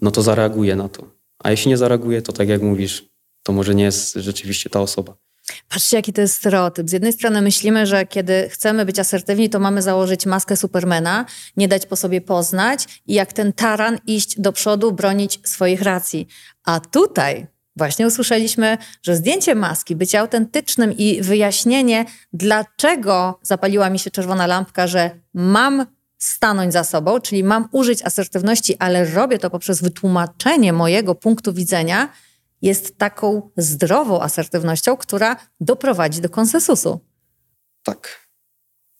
no 0.00 0.10
to 0.10 0.22
zareaguje 0.22 0.76
na 0.76 0.88
to. 0.88 1.10
A 1.38 1.50
jeśli 1.50 1.68
nie 1.68 1.76
zareaguje, 1.76 2.22
to 2.22 2.32
tak 2.32 2.48
jak 2.48 2.62
mówisz, 2.62 3.04
to 3.42 3.52
może 3.52 3.74
nie 3.74 3.84
jest 3.84 4.14
rzeczywiście 4.14 4.70
ta 4.70 4.80
osoba. 4.80 5.16
Patrzcie, 5.68 5.96
jaki 5.96 6.12
to 6.12 6.20
jest 6.20 6.34
stereotyp. 6.34 6.88
Z 6.88 6.92
jednej 6.92 7.12
strony 7.12 7.42
myślimy, 7.42 7.86
że 7.86 8.06
kiedy 8.06 8.48
chcemy 8.48 8.84
być 8.84 8.98
asertywni, 8.98 9.50
to 9.50 9.58
mamy 9.58 9.82
założyć 9.82 10.26
maskę 10.26 10.56
Supermana, 10.56 11.26
nie 11.56 11.68
dać 11.68 11.86
po 11.86 11.96
sobie 11.96 12.20
poznać 12.20 13.02
i 13.06 13.14
jak 13.14 13.32
ten 13.32 13.52
taran 13.52 13.98
iść 14.06 14.40
do 14.40 14.52
przodu, 14.52 14.92
bronić 14.92 15.40
swoich 15.44 15.82
racji. 15.82 16.28
A 16.64 16.80
tutaj 16.80 17.46
właśnie 17.78 18.06
usłyszeliśmy, 18.06 18.78
że 19.02 19.16
zdjęcie 19.16 19.54
maski, 19.54 19.96
bycie 19.96 20.20
autentycznym 20.20 20.96
i 20.96 21.22
wyjaśnienie, 21.22 22.04
dlaczego 22.32 23.38
zapaliła 23.42 23.90
mi 23.90 23.98
się 23.98 24.10
czerwona 24.10 24.46
lampka, 24.46 24.86
że 24.86 25.10
mam 25.34 25.86
stanąć 26.18 26.72
za 26.72 26.84
sobą, 26.84 27.20
czyli 27.20 27.44
mam 27.44 27.68
użyć 27.72 28.02
asertywności, 28.02 28.76
ale 28.78 29.04
robię 29.04 29.38
to 29.38 29.50
poprzez 29.50 29.82
wytłumaczenie 29.82 30.72
mojego 30.72 31.14
punktu 31.14 31.52
widzenia– 31.52 32.08
jest 32.62 32.98
taką 32.98 33.50
zdrową 33.56 34.20
asertywnością, 34.20 34.96
która 34.96 35.36
doprowadzi 35.60 36.20
do 36.20 36.28
konsensusu. 36.28 37.00
Tak. 37.82 38.28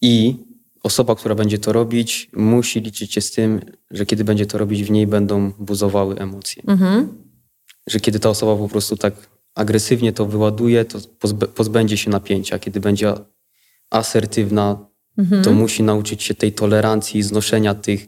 I 0.00 0.36
osoba, 0.82 1.14
która 1.14 1.34
będzie 1.34 1.58
to 1.58 1.72
robić, 1.72 2.30
musi 2.32 2.80
liczyć 2.80 3.12
się 3.12 3.20
z 3.20 3.30
tym, 3.30 3.60
że 3.90 4.06
kiedy 4.06 4.24
będzie 4.24 4.46
to 4.46 4.58
robić, 4.58 4.84
w 4.84 4.90
niej 4.90 5.06
będą 5.06 5.52
buzowały 5.52 6.18
emocje. 6.18 6.62
Mhm. 6.66 7.27
Że 7.88 8.00
kiedy 8.00 8.20
ta 8.20 8.28
osoba 8.28 8.56
po 8.56 8.68
prostu 8.68 8.96
tak 8.96 9.14
agresywnie 9.54 10.12
to 10.12 10.26
wyładuje, 10.26 10.84
to 10.84 10.98
pozbędzie 11.54 11.96
się 11.96 12.10
napięcia. 12.10 12.58
Kiedy 12.58 12.80
będzie 12.80 13.14
asertywna, 13.90 14.86
mhm. 15.18 15.44
to 15.44 15.52
musi 15.52 15.82
nauczyć 15.82 16.22
się 16.22 16.34
tej 16.34 16.52
tolerancji 16.52 17.20
i 17.20 17.22
znoszenia 17.22 17.74
tych 17.74 18.06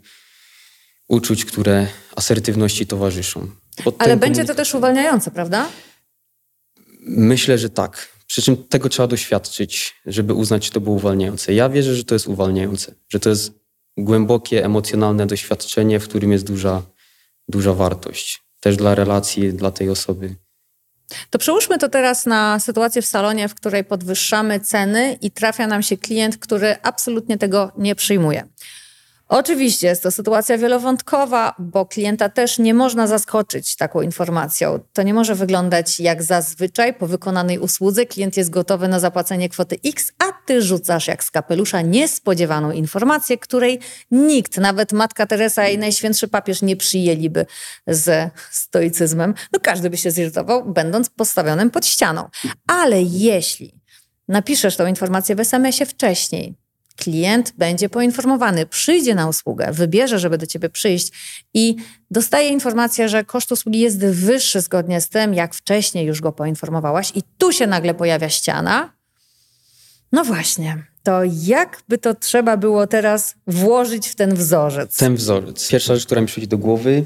uczuć, 1.08 1.44
które 1.44 1.86
asertywności 2.16 2.86
towarzyszą. 2.86 3.48
Ale 3.98 4.16
będzie 4.16 4.44
to 4.44 4.54
też 4.54 4.74
uwalniające, 4.74 5.30
prawda? 5.30 5.68
Myślę, 7.06 7.58
że 7.58 7.70
tak. 7.70 8.08
Przy 8.26 8.42
czym 8.42 8.56
tego 8.56 8.88
trzeba 8.88 9.06
doświadczyć, 9.06 9.94
żeby 10.06 10.34
uznać, 10.34 10.66
czy 10.66 10.72
to 10.72 10.80
było 10.80 10.96
uwalniające. 10.96 11.54
Ja 11.54 11.68
wierzę, 11.68 11.94
że 11.94 12.04
to 12.04 12.14
jest 12.14 12.26
uwalniające, 12.26 12.94
że 13.08 13.20
to 13.20 13.28
jest 13.28 13.52
głębokie, 13.96 14.64
emocjonalne 14.64 15.26
doświadczenie, 15.26 16.00
w 16.00 16.08
którym 16.08 16.32
jest 16.32 16.46
duża, 16.46 16.82
duża 17.48 17.74
wartość. 17.74 18.42
Też 18.60 18.76
dla 18.76 18.94
relacji, 18.94 19.52
dla 19.52 19.70
tej 19.70 19.90
osoby. 19.90 20.34
To 21.30 21.38
przełóżmy 21.38 21.78
to 21.78 21.88
teraz 21.88 22.26
na 22.26 22.60
sytuację 22.60 23.02
w 23.02 23.06
salonie, 23.06 23.48
w 23.48 23.54
której 23.54 23.84
podwyższamy 23.84 24.60
ceny 24.60 25.18
i 25.20 25.30
trafia 25.30 25.66
nam 25.66 25.82
się 25.82 25.96
klient, 25.96 26.38
który 26.38 26.76
absolutnie 26.82 27.38
tego 27.38 27.72
nie 27.78 27.94
przyjmuje. 27.94 28.48
Oczywiście 29.30 29.86
jest 29.86 30.02
to 30.02 30.10
sytuacja 30.10 30.58
wielowątkowa, 30.58 31.54
bo 31.58 31.86
klienta 31.86 32.28
też 32.28 32.58
nie 32.58 32.74
można 32.74 33.06
zaskoczyć 33.06 33.76
taką 33.76 34.02
informacją. 34.02 34.80
To 34.92 35.02
nie 35.02 35.14
może 35.14 35.34
wyglądać 35.34 36.00
jak 36.00 36.22
zazwyczaj 36.22 36.94
po 36.94 37.06
wykonanej 37.06 37.58
usłudze. 37.58 38.06
Klient 38.06 38.36
jest 38.36 38.50
gotowy 38.50 38.88
na 38.88 39.00
zapłacenie 39.00 39.48
kwoty 39.48 39.78
X, 39.84 40.12
a 40.18 40.24
ty 40.46 40.62
rzucasz 40.62 41.06
jak 41.06 41.24
z 41.24 41.30
kapelusza 41.30 41.80
niespodziewaną 41.80 42.70
informację, 42.70 43.38
której 43.38 43.80
nikt, 44.10 44.56
nawet 44.56 44.92
Matka 44.92 45.26
Teresa 45.26 45.68
i 45.68 45.78
Najświętszy 45.78 46.28
Papież 46.28 46.62
nie 46.62 46.76
przyjęliby 46.76 47.46
z 47.86 48.30
stoicyzmem. 48.50 49.34
No 49.52 49.60
każdy 49.62 49.90
by 49.90 49.96
się 49.96 50.10
zirytował, 50.10 50.72
będąc 50.72 51.10
postawionym 51.10 51.70
pod 51.70 51.86
ścianą. 51.86 52.28
Ale 52.66 53.02
jeśli 53.02 53.80
napiszesz 54.28 54.76
tą 54.76 54.86
informację 54.86 55.34
w 55.34 55.40
SMS-ie 55.40 55.86
wcześniej, 55.86 56.54
klient 57.00 57.52
będzie 57.58 57.88
poinformowany, 57.88 58.66
przyjdzie 58.66 59.14
na 59.14 59.28
usługę, 59.28 59.68
wybierze, 59.72 60.18
żeby 60.18 60.38
do 60.38 60.46
ciebie 60.46 60.68
przyjść 60.68 61.12
i 61.54 61.76
dostaje 62.10 62.48
informację, 62.48 63.08
że 63.08 63.24
koszt 63.24 63.52
usługi 63.52 63.78
jest 63.78 63.98
wyższy 64.06 64.60
zgodnie 64.60 65.00
z 65.00 65.08
tym, 65.08 65.34
jak 65.34 65.54
wcześniej 65.54 66.06
już 66.06 66.20
go 66.20 66.32
poinformowałaś, 66.32 67.12
i 67.14 67.22
tu 67.38 67.52
się 67.52 67.66
nagle 67.66 67.94
pojawia 67.94 68.28
ściana. 68.28 68.92
No 70.12 70.24
właśnie, 70.24 70.84
to 71.02 71.20
jak 71.42 71.82
by 71.88 71.98
to 71.98 72.14
trzeba 72.14 72.56
było 72.56 72.86
teraz 72.86 73.34
włożyć 73.46 74.08
w 74.08 74.14
ten 74.14 74.34
wzorzec? 74.34 74.96
Ten 74.96 75.16
wzorzec. 75.16 75.68
Pierwsza 75.68 75.94
rzecz, 75.94 76.06
która 76.06 76.20
mi 76.20 76.26
przychodzi 76.26 76.48
do 76.48 76.58
głowy, 76.58 77.04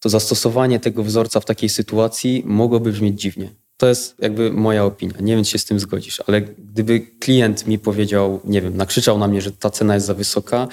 to 0.00 0.08
zastosowanie 0.08 0.80
tego 0.80 1.02
wzorca 1.02 1.40
w 1.40 1.44
takiej 1.44 1.68
sytuacji 1.68 2.42
mogłoby 2.46 2.92
brzmieć 2.92 3.20
dziwnie. 3.20 3.54
To 3.78 3.86
jest 3.86 4.14
jakby 4.18 4.52
moja 4.52 4.84
opinia. 4.84 5.14
Nie 5.20 5.34
wiem, 5.34 5.44
czy 5.44 5.50
się 5.50 5.58
z 5.58 5.64
tym 5.64 5.80
zgodzisz, 5.80 6.22
ale 6.26 6.40
gdyby 6.40 7.00
klient 7.00 7.66
mi 7.66 7.78
powiedział, 7.78 8.40
nie 8.44 8.62
wiem, 8.62 8.76
nakrzyczał 8.76 9.18
na 9.18 9.28
mnie, 9.28 9.42
że 9.42 9.52
ta 9.52 9.70
cena 9.70 9.94
jest 9.94 10.06
za 10.06 10.14
wysoka, 10.14 10.68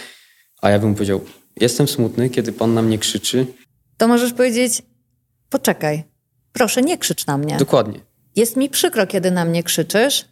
a 0.62 0.70
ja 0.70 0.80
bym 0.80 0.90
mu 0.90 0.96
powiedział, 0.96 1.22
jestem 1.56 1.88
smutny, 1.88 2.30
kiedy 2.30 2.52
pan 2.52 2.74
na 2.74 2.82
mnie 2.82 2.98
krzyczy. 2.98 3.46
To 3.98 4.08
możesz 4.08 4.34
powiedzieć, 4.34 4.82
poczekaj, 5.50 6.04
proszę, 6.54 6.82
nie 6.82 6.98
krzycz 6.98 7.26
na 7.26 7.38
mnie. 7.38 7.58
Dokładnie. 7.58 8.00
Jest 8.36 8.58
mi 8.58 8.70
przykro, 8.70 9.08
kiedy 9.08 9.32
na 9.32 9.46
mnie 9.46 9.64
krzyczysz. 9.64 10.26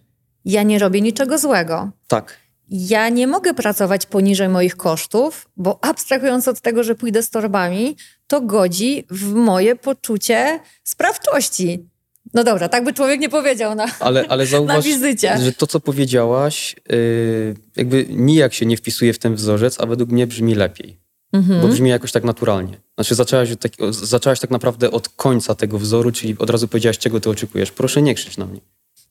Ja 0.46 0.63
nie 0.63 0.80
robię 0.80 1.01
niczego 1.01 1.38
złego. 1.38 1.92
Tak. 2.08 2.38
Ja 2.70 3.10
nie 3.10 3.27
mogę 3.27 3.53
pracować 3.53 4.06
poniżej 4.06 4.50
moich 4.50 4.75
kosztów, 4.75 5.50
bo 5.58 5.80
abstrahując 5.84 6.48
od 6.48 6.62
tego, 6.62 6.84
że 6.84 6.96
pójdę 6.96 7.24
z 7.24 7.30
torbami, 7.30 7.96
to 8.27 8.42
godzi 8.42 9.06
w 9.10 9.34
moje 9.34 9.75
poczucie 9.75 10.60
sprawczości. 10.84 11.93
No 12.34 12.44
dobra, 12.44 12.70
tak 12.70 12.84
by 12.84 12.94
człowiek 12.94 13.20
nie 13.20 13.30
powiedział 13.30 13.75
na, 13.75 13.86
ale, 14.00 14.25
ale 14.30 14.46
zauważ, 14.56 14.75
na 14.75 14.82
wizycie. 14.82 15.38
że 15.44 15.52
to, 15.52 15.68
co 15.68 15.80
powiedziałaś, 15.80 16.75
yy, 16.90 17.56
jakby 17.75 18.06
nijak 18.10 18.54
się 18.54 18.66
nie 18.66 18.78
wpisuje 18.78 19.13
w 19.13 19.20
ten 19.20 19.36
wzorzec, 19.36 19.82
a 19.82 19.86
według 19.86 20.10
mnie 20.10 20.28
brzmi 20.28 20.56
lepiej. 20.56 21.04
Mhm. 21.34 21.62
Bo 21.62 21.68
brzmi 21.68 21.90
jakoś 21.90 22.12
tak 22.12 22.24
naturalnie. 22.24 22.78
Znaczy 22.96 23.16
zaczęłaś, 23.16 23.50
tak, 23.60 23.72
zaczęłaś 23.92 24.40
tak 24.40 24.52
naprawdę 24.52 24.92
od 24.92 25.10
końca 25.10 25.56
tego 25.56 25.80
wzoru, 25.80 26.12
czyli 26.12 26.36
od 26.40 26.50
razu 26.50 26.68
powiedziałaś, 26.68 26.98
czego 26.98 27.20
ty 27.20 27.30
oczekujesz. 27.30 27.72
Proszę 27.72 28.02
nie 28.02 28.16
krzycz 28.16 28.38
na 28.38 28.46
mnie. 28.46 28.62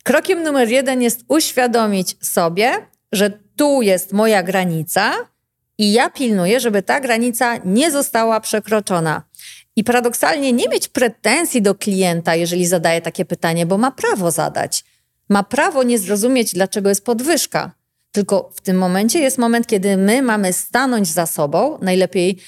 Krokiem 0.02 0.42
numer 0.42 0.68
jeden 0.68 1.02
jest 1.02 1.24
uświadomić 1.28 2.16
sobie, 2.20 2.72
że 3.12 3.38
tu 3.56 3.82
jest 3.82 4.12
moja 4.12 4.42
granica 4.42 5.12
i 5.78 5.92
ja 5.92 6.10
pilnuję, 6.10 6.60
żeby 6.60 6.82
ta 6.82 7.00
granica 7.00 7.56
nie 7.64 7.90
została 7.90 8.40
przekroczona. 8.40 9.22
I 9.76 9.84
paradoksalnie 9.84 10.52
nie 10.52 10.68
mieć 10.68 10.88
pretensji 10.88 11.62
do 11.62 11.74
klienta, 11.74 12.34
jeżeli 12.34 12.66
zadaje 12.66 13.00
takie 13.00 13.24
pytanie, 13.24 13.66
bo 13.66 13.78
ma 13.78 13.90
prawo 13.90 14.30
zadać. 14.30 14.84
Ma 15.28 15.42
prawo 15.42 15.82
nie 15.82 15.98
zrozumieć, 15.98 16.52
dlaczego 16.54 16.88
jest 16.88 17.04
podwyżka. 17.04 17.72
Tylko 18.12 18.50
w 18.54 18.60
tym 18.60 18.78
momencie 18.78 19.18
jest 19.18 19.38
moment, 19.38 19.66
kiedy 19.66 19.96
my 19.96 20.22
mamy 20.22 20.52
stanąć 20.52 21.08
za 21.08 21.26
sobą, 21.26 21.78
najlepiej 21.82 22.38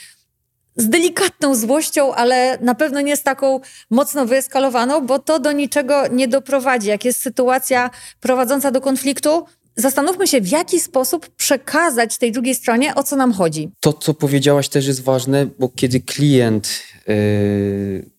z 0.77 0.89
delikatną 0.89 1.55
złością, 1.55 2.15
ale 2.15 2.59
na 2.61 2.75
pewno 2.75 3.01
nie 3.01 3.17
z 3.17 3.23
taką 3.23 3.61
mocno 3.91 4.27
wyeskalowaną, 4.27 5.07
bo 5.07 5.19
to 5.19 5.39
do 5.39 5.53
niczego 5.53 6.07
nie 6.07 6.29
doprowadzi. 6.29 6.89
Jak 6.89 7.05
jest 7.05 7.21
sytuacja 7.21 7.91
prowadząca 8.21 8.71
do 8.71 8.81
konfliktu, 8.81 9.45
zastanówmy 9.77 10.27
się, 10.27 10.41
w 10.41 10.49
jaki 10.49 10.81
sposób 10.81 11.29
przekazać 11.29 12.19
tej 12.19 12.33
drugiej 12.33 12.55
stronie, 12.55 12.95
o 12.95 13.03
co 13.03 13.17
nam 13.17 13.33
chodzi. 13.33 13.71
To, 13.81 13.93
co 13.93 14.15
powiedziałaś, 14.15 14.69
też 14.69 14.87
jest 14.87 15.03
ważne, 15.03 15.47
bo 15.59 15.69
kiedy 15.69 16.01
klient 16.01 16.69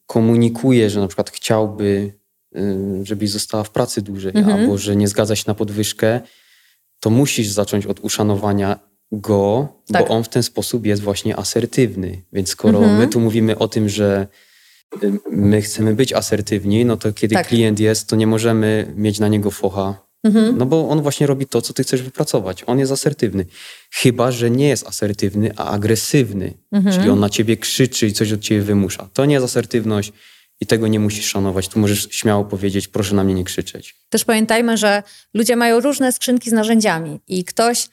komunikuje, 0.05 0.89
że 0.89 0.99
na 0.99 1.07
przykład 1.07 1.29
chciałby, 1.29 2.13
yy, 2.51 2.61
żebyś 3.03 3.29
została 3.29 3.63
w 3.63 3.69
pracy 3.69 4.01
dłużej, 4.01 4.31
mhm. 4.35 4.59
albo 4.59 4.77
że 4.77 4.95
nie 4.95 5.07
zgadza 5.07 5.35
się 5.35 5.43
na 5.47 5.53
podwyżkę, 5.53 6.21
to 6.99 7.09
musisz 7.09 7.47
zacząć 7.47 7.85
od 7.85 7.99
uszanowania 7.99 8.79
go, 9.11 9.67
tak. 9.93 10.07
bo 10.07 10.13
on 10.13 10.23
w 10.23 10.29
ten 10.29 10.43
sposób 10.43 10.85
jest 10.85 11.01
właśnie 11.01 11.37
asertywny. 11.37 12.21
Więc 12.33 12.49
skoro 12.49 12.79
mhm. 12.79 12.97
my 12.99 13.07
tu 13.07 13.19
mówimy 13.19 13.57
o 13.57 13.67
tym, 13.67 13.89
że 13.89 14.27
y, 15.03 15.11
my 15.31 15.61
chcemy 15.61 15.93
być 15.93 16.13
asertywni, 16.13 16.85
no 16.85 16.97
to 16.97 17.13
kiedy 17.13 17.35
tak. 17.35 17.47
klient 17.47 17.79
jest, 17.79 18.09
to 18.09 18.15
nie 18.15 18.27
możemy 18.27 18.93
mieć 18.95 19.19
na 19.19 19.27
niego 19.27 19.51
focha 19.51 20.04
Mhm. 20.25 20.57
No 20.57 20.65
bo 20.65 20.89
on 20.89 21.01
właśnie 21.01 21.27
robi 21.27 21.45
to, 21.45 21.61
co 21.61 21.73
ty 21.73 21.83
chcesz 21.83 22.01
wypracować. 22.01 22.63
On 22.67 22.79
jest 22.79 22.91
asertywny. 22.91 23.45
Chyba, 23.91 24.31
że 24.31 24.49
nie 24.49 24.67
jest 24.67 24.87
asertywny, 24.87 25.51
a 25.57 25.69
agresywny. 25.69 26.53
Mhm. 26.71 26.95
Czyli 26.95 27.09
on 27.09 27.19
na 27.19 27.29
ciebie 27.29 27.57
krzyczy 27.57 28.07
i 28.07 28.13
coś 28.13 28.31
od 28.31 28.39
ciebie 28.39 28.61
wymusza. 28.61 29.09
To 29.13 29.25
nie 29.25 29.33
jest 29.33 29.45
asertywność 29.45 30.11
i 30.61 30.65
tego 30.65 30.87
nie 30.87 30.99
musisz 30.99 31.25
szanować. 31.25 31.67
Tu 31.67 31.79
możesz 31.79 32.07
śmiało 32.11 32.45
powiedzieć, 32.45 32.87
proszę 32.87 33.15
na 33.15 33.23
mnie 33.23 33.33
nie 33.33 33.43
krzyczeć. 33.43 33.95
Też 34.09 34.25
pamiętajmy, 34.25 34.77
że 34.77 35.03
ludzie 35.33 35.55
mają 35.55 35.79
różne 35.79 36.11
skrzynki 36.11 36.49
z 36.49 36.53
narzędziami 36.53 37.19
i 37.27 37.43
ktoś 37.43 37.87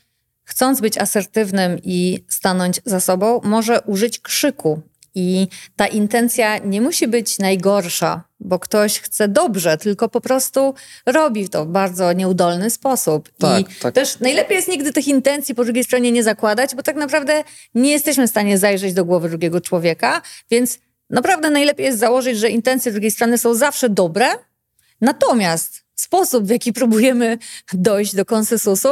chcąc 0.44 0.80
być 0.80 0.98
asertywnym 0.98 1.78
i 1.84 2.24
stanąć 2.28 2.80
za 2.84 3.00
sobą, 3.00 3.40
może 3.44 3.80
użyć 3.80 4.18
krzyku 4.18 4.82
i 5.14 5.48
ta 5.76 5.86
intencja 5.86 6.58
nie 6.58 6.80
musi 6.80 7.08
być 7.08 7.38
najgorsza, 7.38 8.24
bo 8.40 8.58
ktoś 8.58 9.00
chce 9.00 9.28
dobrze, 9.28 9.78
tylko 9.78 10.08
po 10.08 10.20
prostu 10.20 10.74
robi 11.06 11.48
to 11.48 11.64
w 11.64 11.68
bardzo 11.68 12.12
nieudolny 12.12 12.70
sposób. 12.70 13.28
Tak, 13.38 13.60
I 13.60 13.74
tak. 13.74 13.94
też 13.94 14.20
najlepiej 14.20 14.56
jest 14.56 14.68
nigdy 14.68 14.92
tych 14.92 15.08
intencji 15.08 15.54
po 15.54 15.64
drugiej 15.64 15.84
stronie 15.84 16.12
nie 16.12 16.22
zakładać, 16.22 16.74
bo 16.74 16.82
tak 16.82 16.96
naprawdę 16.96 17.44
nie 17.74 17.90
jesteśmy 17.90 18.26
w 18.26 18.30
stanie 18.30 18.58
zajrzeć 18.58 18.94
do 18.94 19.04
głowy 19.04 19.28
drugiego 19.28 19.60
człowieka, 19.60 20.22
więc 20.50 20.78
naprawdę 21.10 21.50
najlepiej 21.50 21.86
jest 21.86 21.98
założyć, 21.98 22.38
że 22.38 22.48
intencje 22.48 22.92
drugiej 22.92 23.10
strony 23.10 23.38
są 23.38 23.54
zawsze 23.54 23.88
dobre, 23.88 24.26
natomiast 25.00 25.81
sposób, 25.94 26.44
w 26.44 26.50
jaki 26.50 26.72
próbujemy 26.72 27.38
dojść 27.72 28.14
do 28.14 28.24
konsensusu, 28.24 28.88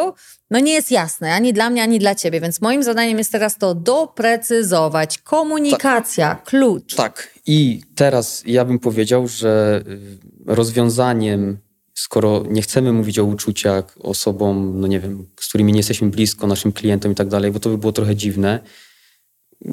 no 0.51 0.59
nie 0.59 0.73
jest 0.73 0.91
jasne 0.91 1.35
ani 1.35 1.53
dla 1.53 1.71
mnie, 1.71 1.83
ani 1.83 1.99
dla 1.99 2.15
ciebie. 2.15 2.41
Więc 2.41 2.61
moim 2.61 2.83
zadaniem 2.83 3.19
jest 3.19 3.33
teraz 3.33 3.59
to 3.59 3.75
doprecyzować. 3.75 5.19
Komunikacja, 5.19 6.35
Ta, 6.35 6.43
klucz. 6.43 6.95
Tak. 6.95 7.35
I 7.47 7.83
teraz 7.95 8.43
ja 8.47 8.65
bym 8.65 8.79
powiedział, 8.79 9.29
że 9.29 9.83
y, 9.87 10.55
rozwiązaniem, 10.55 11.59
skoro 11.95 12.45
nie 12.51 12.63
chcemy 12.63 12.93
mówić 12.93 13.19
o 13.19 13.25
uczuciach 13.25 13.97
osobom, 14.01 14.81
no 14.81 14.87
nie 14.87 15.01
wiem, 15.01 15.27
z 15.41 15.49
którymi 15.49 15.73
nie 15.73 15.79
jesteśmy 15.79 16.11
blisko, 16.11 16.47
naszym 16.47 16.73
klientom 16.73 17.13
i 17.13 17.15
tak 17.15 17.29
dalej, 17.29 17.51
bo 17.51 17.61
to 17.61 17.71
by 17.71 17.79
było 17.79 17.93
trochę 17.93 18.17
dziwne. 18.17 18.61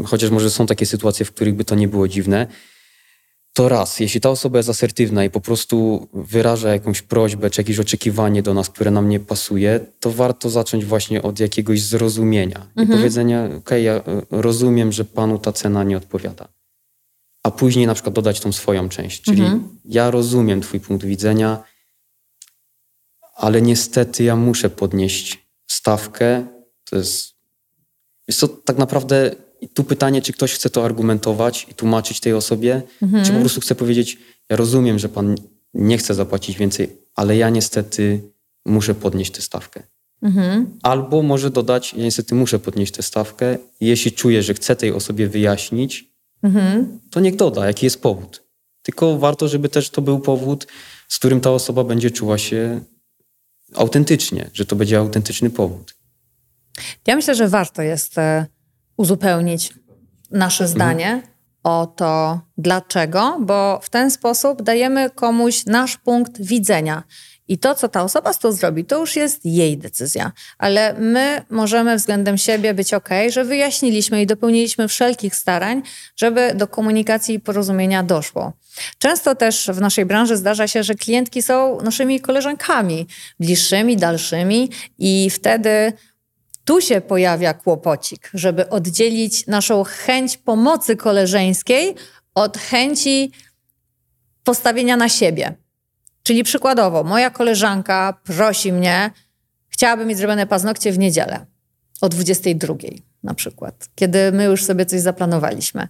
Chociaż 0.05 0.29
może 0.29 0.49
są 0.49 0.65
takie 0.65 0.85
sytuacje, 0.85 1.25
w 1.25 1.31
których 1.31 1.55
by 1.55 1.65
to 1.65 1.75
nie 1.75 1.87
było 1.87 2.07
dziwne 2.07 2.47
to 3.53 3.69
raz, 3.69 3.99
jeśli 3.99 4.21
ta 4.21 4.29
osoba 4.29 4.59
jest 4.59 4.69
asertywna 4.69 5.23
i 5.23 5.29
po 5.29 5.41
prostu 5.41 6.07
wyraża 6.13 6.69
jakąś 6.69 7.01
prośbę 7.01 7.49
czy 7.49 7.61
jakieś 7.61 7.79
oczekiwanie 7.79 8.43
do 8.43 8.53
nas, 8.53 8.69
które 8.69 8.91
nam 8.91 9.09
nie 9.09 9.19
pasuje, 9.19 9.79
to 9.99 10.11
warto 10.11 10.49
zacząć 10.49 10.85
właśnie 10.85 11.21
od 11.21 11.39
jakiegoś 11.39 11.81
zrozumienia 11.81 12.67
mhm. 12.75 12.87
i 12.87 12.91
powiedzenia, 12.91 13.49
okay, 13.57 13.81
ja 13.81 13.93
e, 13.93 14.01
rozumiem, 14.31 14.91
że 14.91 15.05
panu 15.05 15.39
ta 15.39 15.51
cena 15.53 15.83
nie 15.83 15.97
odpowiada. 15.97 16.47
A 17.43 17.51
później 17.51 17.87
na 17.87 17.93
przykład 17.93 18.15
dodać 18.15 18.39
tą 18.39 18.51
swoją 18.51 18.89
część, 18.89 19.21
czyli 19.21 19.41
mhm. 19.41 19.79
ja 19.85 20.11
rozumiem 20.11 20.61
twój 20.61 20.79
punkt 20.79 21.05
widzenia, 21.05 21.63
ale 23.35 23.61
niestety 23.61 24.23
ja 24.23 24.35
muszę 24.35 24.69
podnieść 24.69 25.47
stawkę. 25.67 26.47
To 26.89 26.95
jest, 26.95 27.33
jest 28.27 28.41
to 28.41 28.47
tak 28.47 28.77
naprawdę 28.77 29.35
i 29.61 29.69
tu 29.69 29.83
pytanie, 29.83 30.21
czy 30.21 30.33
ktoś 30.33 30.53
chce 30.53 30.69
to 30.69 30.85
argumentować 30.85 31.67
i 31.71 31.73
tłumaczyć 31.73 32.19
tej 32.19 32.33
osobie, 32.33 32.81
mhm. 33.01 33.25
czy 33.25 33.31
po 33.31 33.39
prostu 33.39 33.61
chce 33.61 33.75
powiedzieć, 33.75 34.17
ja 34.49 34.55
rozumiem, 34.55 34.99
że 34.99 35.09
pan 35.09 35.35
nie 35.73 35.97
chce 35.97 36.13
zapłacić 36.13 36.57
więcej, 36.57 36.97
ale 37.15 37.37
ja 37.37 37.49
niestety 37.49 38.21
muszę 38.65 38.95
podnieść 38.95 39.31
tę 39.31 39.41
stawkę. 39.41 39.83
Mhm. 40.21 40.79
Albo 40.83 41.23
może 41.23 41.49
dodać, 41.49 41.93
ja 41.93 42.03
niestety 42.03 42.35
muszę 42.35 42.59
podnieść 42.59 42.93
tę 42.93 43.03
stawkę. 43.03 43.57
Jeśli 43.79 44.11
czuję, 44.11 44.43
że 44.43 44.53
chcę 44.53 44.75
tej 44.75 44.91
osobie 44.91 45.27
wyjaśnić, 45.27 46.11
mhm. 46.43 46.99
to 47.11 47.19
niech 47.19 47.35
doda, 47.35 47.67
jaki 47.67 47.85
jest 47.85 48.01
powód. 48.01 48.43
Tylko 48.81 49.17
warto, 49.17 49.47
żeby 49.47 49.69
też 49.69 49.89
to 49.89 50.01
był 50.01 50.19
powód, 50.19 50.67
z 51.07 51.17
którym 51.17 51.41
ta 51.41 51.51
osoba 51.51 51.83
będzie 51.83 52.11
czuła 52.11 52.37
się 52.37 52.81
autentycznie, 53.75 54.49
że 54.53 54.65
to 54.65 54.75
będzie 54.75 54.97
autentyczny 54.97 55.49
powód. 55.49 55.95
Ja 57.07 57.15
myślę, 57.15 57.35
że 57.35 57.47
warto 57.47 57.81
jest 57.81 58.17
e, 58.17 58.45
uzupełnić 58.97 59.73
nasze 60.31 60.67
zdanie 60.67 61.07
mhm. 61.07 61.33
o 61.63 61.93
to, 61.95 62.41
dlaczego, 62.57 63.37
bo 63.39 63.79
w 63.83 63.89
ten 63.89 64.11
sposób 64.11 64.61
dajemy 64.61 65.09
komuś 65.09 65.65
nasz 65.65 65.97
punkt 65.97 66.41
widzenia. 66.41 67.03
I 67.47 67.57
to, 67.57 67.75
co 67.75 67.87
ta 67.87 68.03
osoba 68.03 68.33
z 68.33 68.39
tą 68.39 68.51
zrobi, 68.51 68.85
to 68.85 68.99
już 68.99 69.15
jest 69.15 69.45
jej 69.45 69.77
decyzja. 69.77 70.31
Ale 70.57 70.93
my 70.93 71.41
możemy 71.49 71.95
względem 71.95 72.37
siebie 72.37 72.73
być 72.73 72.93
ok, 72.93 73.09
że 73.29 73.43
wyjaśniliśmy 73.43 74.21
i 74.21 74.25
dopełniliśmy 74.25 74.87
wszelkich 74.87 75.35
starań, 75.35 75.81
żeby 76.15 76.51
do 76.55 76.67
komunikacji 76.67 77.35
i 77.35 77.39
porozumienia 77.39 78.03
doszło. 78.03 78.53
Często 78.97 79.35
też 79.35 79.69
w 79.73 79.81
naszej 79.81 80.05
branży 80.05 80.37
zdarza 80.37 80.67
się, 80.67 80.83
że 80.83 80.95
klientki 80.95 81.41
są 81.41 81.81
naszymi 81.81 82.19
koleżankami, 82.19 83.07
bliższymi, 83.39 83.97
dalszymi, 83.97 84.69
i 84.99 85.29
wtedy 85.29 85.93
tu 86.67 86.81
się 86.81 87.01
pojawia 87.01 87.53
kłopocik, 87.53 88.29
żeby 88.33 88.69
oddzielić 88.69 89.47
naszą 89.47 89.83
chęć 89.83 90.37
pomocy 90.37 90.95
koleżeńskiej 90.95 91.95
od 92.35 92.57
chęci 92.57 93.31
postawienia 94.43 94.97
na 94.97 95.09
siebie. 95.09 95.55
Czyli 96.23 96.43
przykładowo, 96.43 97.03
moja 97.03 97.29
koleżanka 97.29 98.19
prosi 98.23 98.73
mnie, 98.73 99.11
chciałaby 99.69 100.05
mieć 100.05 100.17
zrobione 100.17 100.47
paznokcie 100.47 100.91
w 100.91 100.99
niedzielę 100.99 101.45
o 102.01 102.09
22 102.09 102.75
na 103.23 103.33
przykład, 103.33 103.89
kiedy 103.95 104.31
my 104.31 104.43
już 104.43 104.63
sobie 104.63 104.85
coś 104.85 105.01
zaplanowaliśmy. 105.01 105.87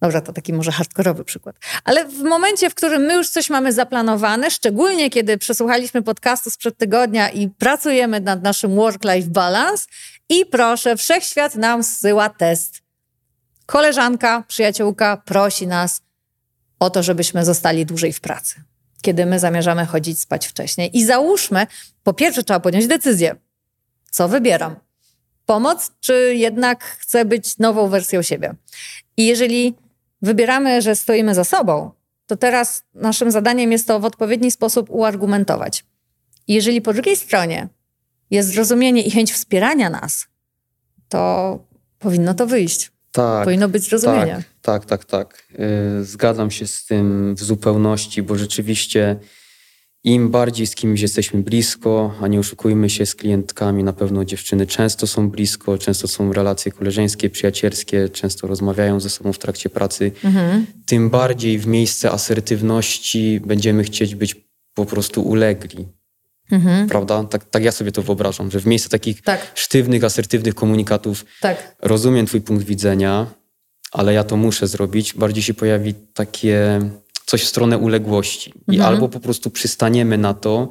Dobra, 0.00 0.20
to 0.20 0.32
taki 0.32 0.52
może 0.52 0.72
hardkorowy 0.72 1.24
przykład. 1.24 1.56
Ale 1.84 2.04
w 2.04 2.22
momencie, 2.22 2.70
w 2.70 2.74
którym 2.74 3.02
my 3.02 3.14
już 3.14 3.28
coś 3.28 3.50
mamy 3.50 3.72
zaplanowane, 3.72 4.50
szczególnie 4.50 5.10
kiedy 5.10 5.38
przesłuchaliśmy 5.38 6.02
podcastu 6.02 6.50
sprzed 6.50 6.78
tygodnia 6.78 7.30
i 7.30 7.48
pracujemy 7.48 8.20
nad 8.20 8.42
naszym 8.42 8.76
work-life 8.76 9.28
balance 9.28 9.86
i 10.28 10.46
proszę, 10.46 10.96
wszechświat 10.96 11.54
nam 11.54 11.82
zsyła 11.82 12.28
test. 12.28 12.82
Koleżanka, 13.66 14.44
przyjaciółka 14.48 15.16
prosi 15.16 15.66
nas 15.66 16.00
o 16.78 16.90
to, 16.90 17.02
żebyśmy 17.02 17.44
zostali 17.44 17.86
dłużej 17.86 18.12
w 18.12 18.20
pracy, 18.20 18.62
kiedy 19.02 19.26
my 19.26 19.38
zamierzamy 19.38 19.86
chodzić 19.86 20.20
spać 20.20 20.46
wcześniej. 20.46 20.96
I 20.96 21.04
załóżmy, 21.04 21.66
po 22.02 22.12
pierwsze 22.12 22.42
trzeba 22.42 22.60
podjąć 22.60 22.86
decyzję. 22.86 23.36
Co 24.10 24.28
wybieram? 24.28 24.76
Pomoc, 25.46 25.90
czy 26.00 26.34
jednak 26.34 26.84
chcę 26.84 27.24
być 27.24 27.58
nową 27.58 27.88
wersją 27.88 28.22
siebie? 28.22 28.54
I 29.16 29.26
jeżeli 29.26 29.74
wybieramy, 30.22 30.82
że 30.82 30.96
stoimy 30.96 31.34
za 31.34 31.44
sobą, 31.44 31.90
to 32.26 32.36
teraz 32.36 32.82
naszym 32.94 33.30
zadaniem 33.30 33.72
jest 33.72 33.86
to 33.86 34.00
w 34.00 34.04
odpowiedni 34.04 34.50
sposób 34.50 34.90
uargumentować. 34.90 35.84
I 36.46 36.54
jeżeli 36.54 36.80
po 36.80 36.92
drugiej 36.92 37.16
stronie 37.16 37.68
jest 38.30 38.48
zrozumienie 38.48 39.02
i 39.02 39.10
chęć 39.10 39.32
wspierania 39.32 39.90
nas, 39.90 40.26
to 41.08 41.58
powinno 41.98 42.34
to 42.34 42.46
wyjść. 42.46 42.92
Tak. 43.12 43.44
Powinno 43.44 43.68
być 43.68 43.84
zrozumienie. 43.88 44.42
Tak, 44.62 44.84
tak, 44.84 45.04
tak, 45.04 45.04
tak. 45.04 45.46
Zgadzam 46.02 46.50
się 46.50 46.66
z 46.66 46.86
tym 46.86 47.34
w 47.34 47.42
zupełności, 47.42 48.22
bo 48.22 48.36
rzeczywiście 48.36 49.16
im 50.04 50.30
bardziej 50.30 50.66
z 50.66 50.74
kimś 50.74 51.00
jesteśmy 51.00 51.42
blisko, 51.42 52.14
a 52.20 52.26
nie 52.26 52.40
oszukujmy 52.40 52.90
się 52.90 53.06
z 53.06 53.14
klientkami, 53.14 53.84
na 53.84 53.92
pewno 53.92 54.24
dziewczyny 54.24 54.66
często 54.66 55.06
są 55.06 55.30
blisko, 55.30 55.78
często 55.78 56.08
są 56.08 56.32
relacje 56.32 56.72
koleżeńskie, 56.72 57.30
przyjacielskie, 57.30 58.08
często 58.08 58.46
rozmawiają 58.46 59.00
ze 59.00 59.10
sobą 59.10 59.32
w 59.32 59.38
trakcie 59.38 59.70
pracy, 59.70 60.12
mhm. 60.24 60.66
tym 60.86 61.10
bardziej 61.10 61.58
w 61.58 61.66
miejsce 61.66 62.10
asertywności 62.10 63.40
będziemy 63.40 63.84
chcieć 63.84 64.14
być 64.14 64.36
po 64.74 64.86
prostu 64.86 65.22
ulegli. 65.22 65.88
Mhm. 66.50 66.88
Prawda? 66.88 67.24
Tak, 67.24 67.44
tak 67.44 67.64
ja 67.64 67.72
sobie 67.72 67.92
to 67.92 68.02
wyobrażam, 68.02 68.50
że 68.50 68.60
w 68.60 68.66
miejsce 68.66 68.88
takich 68.88 69.22
tak. 69.22 69.52
sztywnych, 69.54 70.04
asertywnych 70.04 70.54
komunikatów 70.54 71.24
tak. 71.40 71.76
rozumiem 71.82 72.26
Twój 72.26 72.40
punkt 72.40 72.66
widzenia, 72.66 73.26
ale 73.92 74.12
ja 74.14 74.24
to 74.24 74.36
muszę 74.36 74.66
zrobić. 74.66 75.14
Bardziej 75.14 75.42
się 75.42 75.54
pojawi 75.54 75.94
takie 76.14 76.80
coś 77.28 77.44
w 77.44 77.48
stronę 77.48 77.78
uległości. 77.78 78.54
I 78.68 78.76
mhm. 78.76 78.94
albo 78.94 79.08
po 79.08 79.20
prostu 79.20 79.50
przystaniemy 79.50 80.18
na 80.18 80.34
to, 80.34 80.68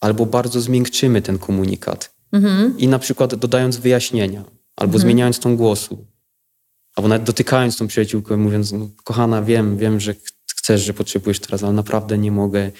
albo 0.00 0.26
bardzo 0.26 0.60
zmiękczymy 0.60 1.22
ten 1.22 1.38
komunikat. 1.38 2.14
Mhm. 2.32 2.78
I 2.78 2.88
na 2.88 2.98
przykład 2.98 3.34
dodając 3.34 3.76
wyjaśnienia, 3.76 4.44
albo 4.76 4.94
mhm. 4.94 5.00
zmieniając 5.00 5.38
tą 5.38 5.56
głosu, 5.56 6.06
albo 6.96 7.08
nawet 7.08 7.26
dotykając 7.26 7.76
tą 7.76 7.86
przyjaciółkę, 7.86 8.36
mówiąc, 8.36 8.72
no, 8.72 8.88
kochana, 9.04 9.42
wiem, 9.42 9.78
wiem, 9.78 10.00
że 10.00 10.14
chcesz, 10.46 10.84
że 10.84 10.94
potrzebujesz 10.94 11.40
teraz, 11.40 11.62
ale 11.62 11.72
naprawdę 11.72 12.18
nie 12.18 12.32
mogę. 12.32 12.70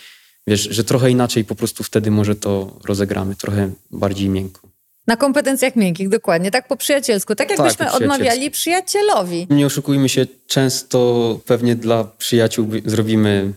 Wiesz, 0.47 0.69
że 0.71 0.85
trochę 0.85 1.11
inaczej 1.11 1.45
po 1.45 1.55
prostu 1.55 1.85
wtedy 1.85 2.11
może 2.11 2.37
to 2.37 2.79
rozegramy, 2.85 3.37
trochę 3.37 3.71
bardziej 3.91 4.29
miękko. 4.29 4.69
Na 5.07 5.17
kompetencjach 5.17 5.77
miękkich, 5.77 6.09
dokładnie, 6.09 6.51
tak 6.51 6.69
po 6.69 6.77
przyjacielsku. 6.77 7.35
Tak 7.35 7.51
jakbyśmy 7.51 7.87
tak, 7.87 7.95
odmawiali 7.95 8.51
przyjacielowi. 8.51 9.47
Nie 9.51 9.67
oszukujmy 9.67 10.09
się, 10.09 10.27
często 10.47 11.41
pewnie 11.47 11.77
dla 11.77 12.05
przyjaciół 12.05 12.69
zrobimy 12.85 13.53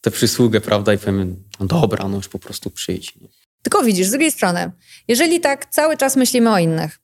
tę 0.00 0.10
przysługę, 0.10 0.60
prawda, 0.60 0.94
i 0.94 0.98
powiemy, 0.98 1.26
no 1.60 1.66
dobra, 1.66 2.08
no 2.08 2.16
już 2.16 2.28
po 2.28 2.38
prostu 2.38 2.70
przyjdź. 2.70 3.14
Tylko 3.62 3.82
widzisz, 3.82 4.06
z 4.06 4.10
drugiej 4.10 4.30
strony, 4.30 4.70
jeżeli 5.08 5.40
tak 5.40 5.66
cały 5.66 5.96
czas 5.96 6.16
myślimy 6.16 6.50
o 6.50 6.58
innych 6.58 6.98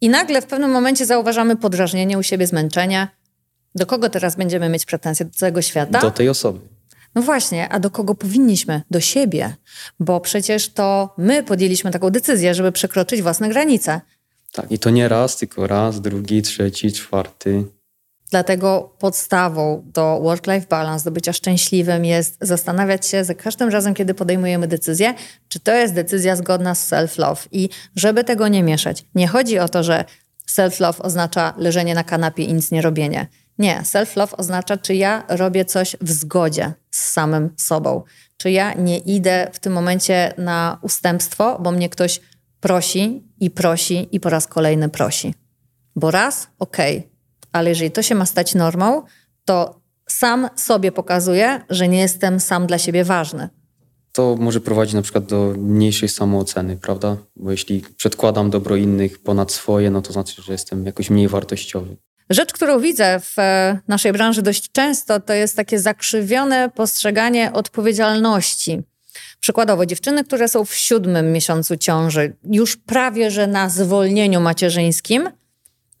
i 0.00 0.08
nagle 0.08 0.42
w 0.42 0.46
pewnym 0.46 0.70
momencie 0.70 1.06
zauważamy 1.06 1.56
podrażnienie 1.56 2.18
u 2.18 2.22
siebie, 2.22 2.46
zmęczenie, 2.46 3.08
do 3.74 3.86
kogo 3.86 4.08
teraz 4.08 4.36
będziemy 4.36 4.68
mieć 4.68 4.86
pretensje? 4.86 5.26
Do 5.26 5.32
całego 5.32 5.62
świata? 5.62 6.00
Do 6.00 6.10
tej 6.10 6.28
osoby. 6.28 6.60
No 7.18 7.22
właśnie, 7.22 7.68
a 7.68 7.80
do 7.80 7.90
kogo 7.90 8.14
powinniśmy? 8.14 8.82
Do 8.90 9.00
siebie, 9.00 9.54
bo 10.00 10.20
przecież 10.20 10.68
to 10.68 11.14
my 11.16 11.42
podjęliśmy 11.42 11.90
taką 11.90 12.10
decyzję, 12.10 12.54
żeby 12.54 12.72
przekroczyć 12.72 13.22
własne 13.22 13.48
granice. 13.48 14.00
Tak, 14.52 14.72
i 14.72 14.78
to 14.78 14.90
nie 14.90 15.08
raz, 15.08 15.36
tylko 15.36 15.66
raz, 15.66 16.00
drugi, 16.00 16.42
trzeci, 16.42 16.92
czwarty. 16.92 17.64
Dlatego 18.30 18.94
podstawą 18.98 19.82
do 19.94 20.20
work-life 20.22 20.66
balance, 20.70 21.04
do 21.04 21.10
bycia 21.10 21.32
szczęśliwym 21.32 22.04
jest 22.04 22.38
zastanawiać 22.40 23.06
się 23.06 23.24
za 23.24 23.34
każdym 23.34 23.68
razem, 23.68 23.94
kiedy 23.94 24.14
podejmujemy 24.14 24.68
decyzję, 24.68 25.14
czy 25.48 25.60
to 25.60 25.72
jest 25.74 25.94
decyzja 25.94 26.36
zgodna 26.36 26.74
z 26.74 26.90
self-love. 26.90 27.48
I 27.52 27.68
żeby 27.96 28.24
tego 28.24 28.48
nie 28.48 28.62
mieszać, 28.62 29.04
nie 29.14 29.28
chodzi 29.28 29.58
o 29.58 29.68
to, 29.68 29.82
że 29.82 30.04
self-love 30.48 31.02
oznacza 31.02 31.54
leżenie 31.56 31.94
na 31.94 32.04
kanapie 32.04 32.44
i 32.44 32.54
nic 32.54 32.70
nie 32.70 32.82
robienie. 32.82 33.26
Nie, 33.58 33.82
self-love 33.84 34.34
oznacza, 34.36 34.76
czy 34.76 34.94
ja 34.94 35.24
robię 35.28 35.64
coś 35.64 35.96
w 36.00 36.10
zgodzie 36.10 36.72
z 36.98 37.12
samym 37.12 37.50
sobą. 37.56 38.02
Czy 38.36 38.50
ja 38.50 38.74
nie 38.74 38.98
idę 38.98 39.50
w 39.52 39.58
tym 39.58 39.72
momencie 39.72 40.34
na 40.38 40.78
ustępstwo, 40.82 41.58
bo 41.62 41.70
mnie 41.70 41.88
ktoś 41.88 42.20
prosi 42.60 43.24
i 43.40 43.50
prosi 43.50 44.08
i 44.12 44.20
po 44.20 44.30
raz 44.30 44.46
kolejny 44.46 44.88
prosi. 44.88 45.34
Bo 45.96 46.10
raz, 46.10 46.48
okej, 46.58 46.98
okay, 46.98 47.10
ale 47.52 47.68
jeżeli 47.68 47.90
to 47.90 48.02
się 48.02 48.14
ma 48.14 48.26
stać 48.26 48.54
normą, 48.54 49.02
to 49.44 49.80
sam 50.08 50.48
sobie 50.56 50.92
pokazuję, 50.92 51.60
że 51.70 51.88
nie 51.88 52.00
jestem 52.00 52.40
sam 52.40 52.66
dla 52.66 52.78
siebie 52.78 53.04
ważny. 53.04 53.48
To 54.12 54.36
może 54.40 54.60
prowadzić 54.60 54.94
na 54.94 55.02
przykład 55.02 55.24
do 55.24 55.54
mniejszej 55.58 56.08
samooceny, 56.08 56.76
prawda? 56.76 57.16
Bo 57.36 57.50
jeśli 57.50 57.84
przedkładam 57.96 58.50
dobro 58.50 58.76
innych 58.76 59.22
ponad 59.22 59.52
swoje, 59.52 59.90
no 59.90 60.02
to 60.02 60.12
znaczy, 60.12 60.42
że 60.42 60.52
jestem 60.52 60.86
jakoś 60.86 61.10
mniej 61.10 61.28
wartościowy. 61.28 61.96
Rzecz, 62.30 62.52
którą 62.52 62.80
widzę 62.80 63.20
w 63.20 63.38
e, 63.38 63.80
naszej 63.88 64.12
branży 64.12 64.42
dość 64.42 64.72
często, 64.72 65.20
to 65.20 65.32
jest 65.32 65.56
takie 65.56 65.78
zakrzywione 65.78 66.70
postrzeganie 66.70 67.52
odpowiedzialności. 67.52 68.82
Przykładowo, 69.40 69.86
dziewczyny, 69.86 70.24
które 70.24 70.48
są 70.48 70.64
w 70.64 70.74
siódmym 70.74 71.32
miesiącu 71.32 71.76
ciąży, 71.76 72.36
już 72.50 72.76
prawie 72.76 73.30
że 73.30 73.46
na 73.46 73.68
zwolnieniu 73.68 74.40
macierzyńskim, 74.40 75.30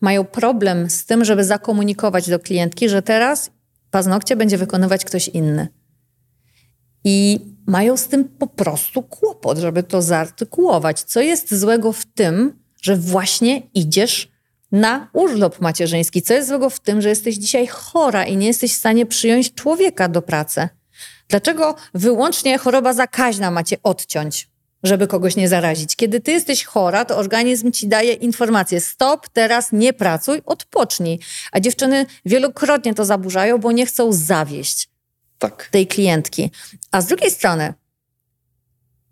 mają 0.00 0.24
problem 0.24 0.90
z 0.90 1.04
tym, 1.04 1.24
żeby 1.24 1.44
zakomunikować 1.44 2.30
do 2.30 2.38
klientki, 2.38 2.88
że 2.88 3.02
teraz 3.02 3.50
paznokcie 3.90 4.36
będzie 4.36 4.58
wykonywać 4.58 5.04
ktoś 5.04 5.28
inny. 5.28 5.68
I 7.04 7.40
mają 7.66 7.96
z 7.96 8.08
tym 8.08 8.24
po 8.24 8.46
prostu 8.46 9.02
kłopot, 9.02 9.58
żeby 9.58 9.82
to 9.82 10.02
zaartykułować. 10.02 11.02
Co 11.02 11.20
jest 11.20 11.54
złego 11.54 11.92
w 11.92 12.04
tym, 12.04 12.58
że 12.82 12.96
właśnie 12.96 13.62
idziesz 13.74 14.32
na 14.72 15.10
urlop 15.12 15.60
macierzyński. 15.60 16.22
Co 16.22 16.34
jest 16.34 16.48
złego 16.48 16.70
w 16.70 16.80
tym, 16.80 17.02
że 17.02 17.08
jesteś 17.08 17.36
dzisiaj 17.36 17.66
chora 17.66 18.24
i 18.24 18.36
nie 18.36 18.46
jesteś 18.46 18.72
w 18.72 18.76
stanie 18.76 19.06
przyjąć 19.06 19.54
człowieka 19.54 20.08
do 20.08 20.22
pracy? 20.22 20.68
Dlaczego 21.28 21.74
wyłącznie 21.94 22.58
choroba 22.58 22.92
zakaźna 22.92 23.50
macie 23.50 23.76
odciąć, 23.82 24.48
żeby 24.82 25.06
kogoś 25.06 25.36
nie 25.36 25.48
zarazić? 25.48 25.96
Kiedy 25.96 26.20
ty 26.20 26.32
jesteś 26.32 26.64
chora, 26.64 27.04
to 27.04 27.16
organizm 27.16 27.72
ci 27.72 27.88
daje 27.88 28.12
informację: 28.12 28.80
stop, 28.80 29.28
teraz 29.28 29.72
nie 29.72 29.92
pracuj, 29.92 30.42
odpocznij. 30.46 31.20
A 31.52 31.60
dziewczyny 31.60 32.06
wielokrotnie 32.24 32.94
to 32.94 33.04
zaburzają, 33.04 33.58
bo 33.58 33.72
nie 33.72 33.86
chcą 33.86 34.12
zawieść 34.12 34.88
tak. 35.38 35.68
tej 35.72 35.86
klientki. 35.86 36.50
A 36.90 37.00
z 37.00 37.06
drugiej 37.06 37.30
strony, 37.30 37.74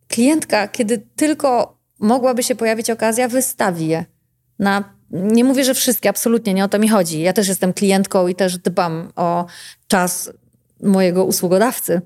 klientka, 0.09 0.69
kiedy 0.69 1.07
tylko 1.17 1.79
mogłaby 1.99 2.43
się 2.43 2.55
pojawić 2.55 2.91
okazja, 2.91 3.29
wystawi 3.29 3.89
je 3.89 4.05
na 4.59 4.96
nie 5.11 5.45
mówię, 5.45 5.65
że 5.65 5.75
wszystkie, 5.75 6.09
absolutnie 6.09 6.55
nie 6.55 6.65
o 6.65 6.69
to 6.69 6.79
mi 6.79 6.89
chodzi. 6.89 7.21
Ja 7.21 7.33
też 7.33 7.49
jestem 7.49 7.73
klientką 7.73 8.29
i 8.29 8.35
też 8.35 8.59
dbam 8.59 9.13
o 9.17 9.47
czas 9.89 10.31
mojego 10.83 11.25
usługodawcy. 11.25 12.01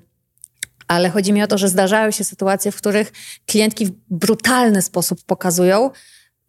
Ale 0.87 1.09
chodzi 1.09 1.33
mi 1.33 1.43
o 1.43 1.47
to, 1.47 1.57
że 1.57 1.69
zdarzają 1.69 2.11
się 2.11 2.23
sytuacje, 2.23 2.71
w 2.71 2.75
których 2.75 3.11
klientki 3.45 3.85
w 3.85 3.91
brutalny 4.09 4.81
sposób 4.81 5.19
pokazują, 5.25 5.89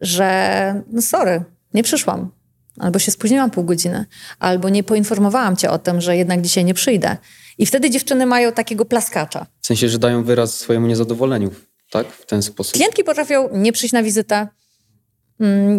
że 0.01 0.83
no 0.91 1.01
sorry, 1.01 1.43
nie 1.73 1.83
przyszłam. 1.83 2.31
albo 2.79 2.99
się 2.99 3.11
spóźniłam 3.11 3.51
pół 3.51 3.63
godziny, 3.63 4.05
albo 4.39 4.69
nie 4.69 4.83
poinformowałam 4.83 5.55
cię 5.55 5.69
o 5.69 5.79
tym, 5.79 6.01
że 6.01 6.17
jednak 6.17 6.41
dzisiaj 6.41 6.65
nie 6.65 6.73
przyjdę. 6.73 7.17
I 7.57 7.65
wtedy 7.65 7.89
dziewczyny 7.89 8.25
mają 8.25 8.51
takiego 8.51 8.85
plaskacza. 8.85 9.45
W 9.61 9.67
sensie, 9.67 9.89
że 9.89 9.99
dają 9.99 10.23
wyraz 10.23 10.59
swojemu 10.59 10.87
niezadowoleniu, 10.87 11.51
tak? 11.91 12.07
W 12.07 12.25
ten 12.25 12.41
sposób. 12.41 12.73
Klientki 12.73 13.03
potrafią 13.03 13.49
nie 13.53 13.73
przyjść 13.73 13.93
na 13.93 14.03
wizytę, 14.03 14.47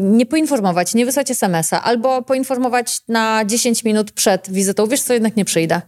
nie 0.00 0.26
poinformować, 0.26 0.94
nie 0.94 1.06
wysłać 1.06 1.30
SMS-a, 1.30 1.82
albo 1.82 2.22
poinformować 2.22 3.00
na 3.08 3.44
10 3.44 3.84
minut 3.84 4.12
przed 4.12 4.50
wizytą, 4.50 4.86
wiesz 4.86 5.02
co, 5.02 5.14
jednak 5.14 5.36
nie 5.36 5.44
przyjdę. 5.44 5.80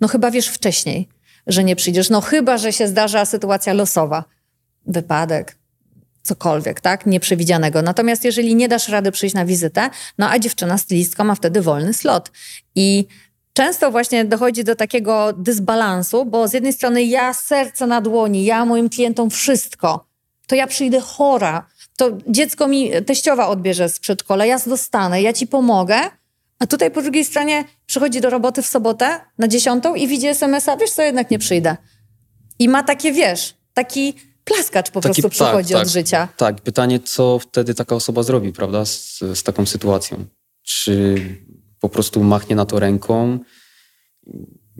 No 0.00 0.08
chyba 0.08 0.30
wiesz 0.30 0.48
wcześniej, 0.48 1.08
że 1.46 1.64
nie 1.64 1.76
przyjdziesz. 1.76 2.10
No 2.10 2.20
chyba, 2.20 2.58
że 2.58 2.72
się 2.72 2.88
zdarza 2.88 3.24
sytuacja 3.24 3.72
losowa. 3.72 4.24
Wypadek, 4.86 5.58
cokolwiek, 6.22 6.80
tak? 6.80 7.06
Nieprzewidzianego. 7.06 7.82
Natomiast 7.82 8.24
jeżeli 8.24 8.54
nie 8.54 8.68
dasz 8.68 8.88
rady 8.88 9.12
przyjść 9.12 9.34
na 9.34 9.44
wizytę, 9.44 9.90
no 10.18 10.30
a 10.30 10.38
dziewczyna 10.38 10.78
stylistka 10.78 11.24
ma 11.24 11.34
wtedy 11.34 11.62
wolny 11.62 11.94
slot. 11.94 12.30
I 12.74 13.06
często 13.52 13.90
właśnie 13.90 14.24
dochodzi 14.24 14.64
do 14.64 14.76
takiego 14.76 15.32
dysbalansu, 15.32 16.24
bo 16.24 16.48
z 16.48 16.52
jednej 16.52 16.72
strony 16.72 17.02
ja 17.02 17.34
serce 17.34 17.86
na 17.86 18.00
dłoni, 18.00 18.44
ja 18.44 18.64
moim 18.64 18.88
klientom 18.88 19.30
wszystko, 19.30 20.06
to 20.46 20.54
ja 20.54 20.66
przyjdę 20.66 21.00
chora, 21.00 21.66
to 22.00 22.18
dziecko 22.28 22.68
mi 22.68 22.90
teściowa 23.06 23.48
odbierze 23.48 23.88
z 23.88 23.98
przedszkola, 23.98 24.46
ja 24.46 24.58
dostanę, 24.66 25.22
ja 25.22 25.32
ci 25.32 25.46
pomogę, 25.46 25.96
a 26.58 26.66
tutaj 26.66 26.90
po 26.90 27.02
drugiej 27.02 27.24
stronie 27.24 27.64
przychodzi 27.86 28.20
do 28.20 28.30
roboty 28.30 28.62
w 28.62 28.66
sobotę 28.66 29.20
na 29.38 29.48
dziesiątą 29.48 29.94
i 29.94 30.08
widzi 30.08 30.26
SMS-a, 30.26 30.76
wiesz 30.76 30.90
co, 30.90 31.02
jednak 31.02 31.30
nie 31.30 31.38
przyjdę. 31.38 31.76
I 32.58 32.68
ma 32.68 32.82
takie, 32.82 33.12
wiesz, 33.12 33.54
taki 33.74 34.14
plaskacz 34.44 34.90
po 34.90 35.00
taki, 35.00 35.22
prostu 35.22 35.44
przychodzi 35.44 35.72
tak, 35.72 35.82
od 35.82 35.88
tak, 35.88 35.92
życia. 35.92 36.28
Tak, 36.36 36.60
pytanie, 36.60 37.00
co 37.00 37.38
wtedy 37.38 37.74
taka 37.74 37.94
osoba 37.94 38.22
zrobi, 38.22 38.52
prawda, 38.52 38.84
z, 38.84 39.18
z 39.34 39.42
taką 39.42 39.66
sytuacją. 39.66 40.24
Czy 40.62 41.16
po 41.80 41.88
prostu 41.88 42.24
machnie 42.24 42.56
na 42.56 42.66
to 42.66 42.78
ręką, 42.78 43.38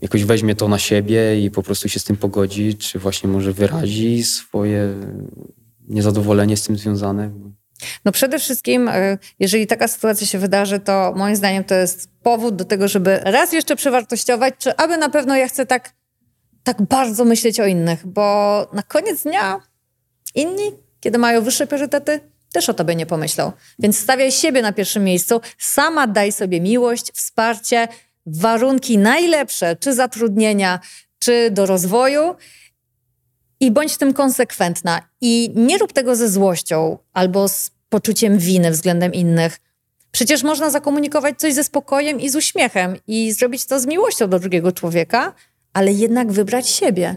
jakoś 0.03 0.25
weźmie 0.25 0.55
to 0.55 0.69
na 0.69 0.79
siebie 0.79 1.45
i 1.45 1.51
po 1.51 1.63
prostu 1.63 1.89
się 1.89 2.01
z 2.01 2.05
tym 2.05 2.17
pogodzi, 2.17 2.75
czy 2.75 2.99
właśnie 2.99 3.29
może 3.29 3.53
wyrazi 3.53 4.25
swoje 4.25 4.95
niezadowolenie 5.91 6.57
z 6.57 6.63
tym 6.63 6.77
związane? 6.77 7.31
No 8.05 8.13
przede 8.13 8.39
wszystkim, 8.39 8.89
e, 8.89 9.19
jeżeli 9.39 9.67
taka 9.67 9.89
sytuacja 9.89 10.27
się 10.27 10.39
wydarzy, 10.39 10.81
to 10.81 11.13
moim 11.17 11.37
zdaniem 11.37 11.65
to 11.65 11.75
jest 11.75 12.09
powód 12.23 12.57
do 12.57 12.65
tego, 12.65 12.89
żeby 12.89 13.21
raz 13.23 13.53
jeszcze 13.53 13.77
przewartościować, 13.77 14.55
czy 14.59 14.77
aby 14.77 14.97
na 14.97 15.09
pewno 15.09 15.37
ja 15.37 15.49
chcę 15.49 15.67
tak, 15.67 15.93
tak 16.63 16.83
bardzo 16.83 17.25
myśleć 17.25 17.61
o 17.61 17.67
innych, 17.67 18.07
bo 18.07 18.67
na 18.73 18.83
koniec 18.83 19.23
dnia 19.23 19.61
inni, 20.35 20.73
kiedy 21.01 21.19
mają 21.19 21.43
wyższe 21.43 21.67
priorytety, 21.67 22.21
też 22.53 22.69
o 22.69 22.75
tobie 22.75 22.95
nie 22.95 23.07
pomyślą. 23.07 23.53
Więc 23.79 23.99
stawiaj 23.99 24.33
siebie 24.33 24.63
na 24.63 24.73
pierwszym 24.73 25.05
miejscu, 25.05 25.41
sama 25.59 26.07
daj 26.07 26.33
sobie 26.33 26.61
miłość, 26.61 27.13
wsparcie, 27.13 27.89
warunki 28.27 28.99
najlepsze, 28.99 29.77
czy 29.77 29.95
zatrudnienia, 29.95 30.81
czy 31.19 31.51
do 31.51 31.67
rozwoju. 31.67 32.35
I 33.61 33.71
bądź 33.71 33.93
w 33.93 33.99
tym 33.99 34.13
konsekwentna. 34.13 35.03
I 35.21 35.53
nie 35.55 35.79
rób 35.79 35.93
tego 35.93 36.17
ze 36.17 36.29
złością 36.29 36.99
albo 37.13 37.49
z 37.49 37.71
poczuciem 37.89 38.39
winy 38.39 38.71
względem 38.71 39.13
innych. 39.13 39.59
Przecież 40.13 40.43
można 40.43 40.71
zakomunikować 40.71 41.39
coś 41.39 41.55
ze 41.55 41.65
spokojem 41.65 42.21
i 42.21 42.29
z 42.29 42.37
uśmiechem 42.37 42.97
i 43.07 43.33
zrobić 43.33 43.67
to 43.67 43.81
z 43.81 43.87
miłością 43.87 44.29
do 44.29 44.39
drugiego 44.39 44.73
człowieka, 44.73 45.35
ale 45.73 45.93
jednak 45.93 46.33
wybrać 46.33 46.69
siebie. 46.69 47.17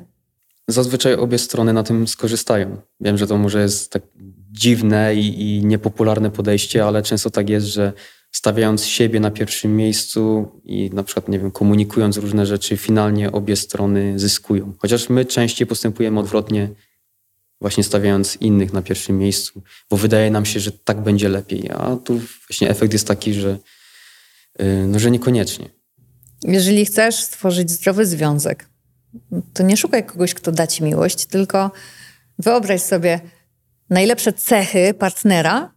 Zazwyczaj 0.67 1.13
obie 1.13 1.37
strony 1.37 1.73
na 1.73 1.83
tym 1.83 2.07
skorzystają. 2.07 2.77
Wiem, 2.99 3.17
że 3.17 3.27
to 3.27 3.37
może 3.37 3.61
jest 3.61 3.91
tak 3.91 4.03
dziwne 4.51 5.15
i, 5.15 5.57
i 5.57 5.65
niepopularne 5.65 6.31
podejście, 6.31 6.85
ale 6.85 7.01
często 7.01 7.29
tak 7.29 7.49
jest, 7.49 7.65
że 7.67 7.93
stawiając 8.33 8.85
siebie 8.85 9.19
na 9.19 9.31
pierwszym 9.31 9.75
miejscu 9.75 10.51
i 10.63 10.89
na 10.93 11.03
przykład, 11.03 11.29
nie 11.29 11.39
wiem, 11.39 11.51
komunikując 11.51 12.17
różne 12.17 12.45
rzeczy, 12.45 12.77
finalnie 12.77 13.31
obie 13.31 13.55
strony 13.55 14.19
zyskują. 14.19 14.73
Chociaż 14.79 15.09
my 15.09 15.25
częściej 15.25 15.67
postępujemy 15.67 16.19
odwrotnie, 16.19 16.69
właśnie 17.61 17.83
stawiając 17.83 18.35
innych 18.35 18.73
na 18.73 18.81
pierwszym 18.81 19.17
miejscu, 19.17 19.61
bo 19.89 19.97
wydaje 19.97 20.31
nam 20.31 20.45
się, 20.45 20.59
że 20.59 20.71
tak 20.71 21.01
będzie 21.01 21.29
lepiej, 21.29 21.69
a 21.71 21.95
tu 21.95 22.21
właśnie 22.49 22.69
efekt 22.69 22.93
jest 22.93 23.07
taki, 23.07 23.33
że, 23.33 23.57
y, 24.61 24.87
no, 24.87 24.99
że 24.99 25.11
niekoniecznie. 25.11 25.69
Jeżeli 26.43 26.85
chcesz 26.85 27.15
stworzyć 27.15 27.71
zdrowy 27.71 28.05
związek, 28.05 28.69
to 29.53 29.63
nie 29.63 29.77
szukaj 29.77 30.05
kogoś, 30.05 30.33
kto 30.33 30.51
da 30.51 30.67
ci 30.67 30.83
miłość, 30.83 31.25
tylko 31.25 31.71
wyobraź 32.39 32.81
sobie 32.81 33.19
najlepsze 33.89 34.33
cechy 34.33 34.93
partnera 34.93 35.73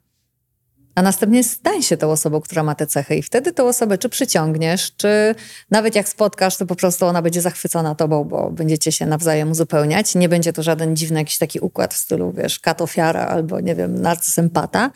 a 0.97 1.03
następnie 1.03 1.45
stań 1.45 1.83
się 1.83 1.97
tą 1.97 2.11
osobą, 2.11 2.41
która 2.41 2.63
ma 2.63 2.75
te 2.75 2.87
cechy 2.87 3.17
i 3.17 3.23
wtedy 3.23 3.53
tą 3.53 3.69
osobę 3.69 3.99
czy 3.99 4.09
przyciągniesz, 4.09 4.93
czy 4.97 5.35
nawet 5.71 5.95
jak 5.95 6.09
spotkasz, 6.09 6.57
to 6.57 6.67
po 6.67 6.77
prostu 6.77 7.07
ona 7.07 7.23
będzie 7.23 7.41
zachwycona 7.41 7.95
tobą, 7.95 8.25
bo 8.25 8.51
będziecie 8.51 8.93
się 8.93 9.07
nawzajem 9.07 9.51
uzupełniać. 9.51 10.15
Nie 10.15 10.29
będzie 10.29 10.53
to 10.53 10.63
żaden 10.63 10.97
dziwny 10.97 11.19
jakiś 11.19 11.39
taki 11.39 11.61
układ 11.61 11.95
w 11.95 11.97
stylu, 11.97 12.33
wiesz, 12.33 12.61
kat 12.61 12.81
ofiara 12.81 13.27
albo, 13.27 13.61
nie 13.61 13.75
wiem, 13.75 14.03
narcysempata. 14.03 14.91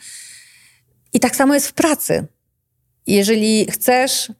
I 1.13 1.19
tak 1.19 1.35
samo 1.35 1.53
jest 1.53 1.67
w 1.67 1.73
pracy. 1.73 2.25
Jeżeli 3.07 3.71
chcesz 3.71 4.31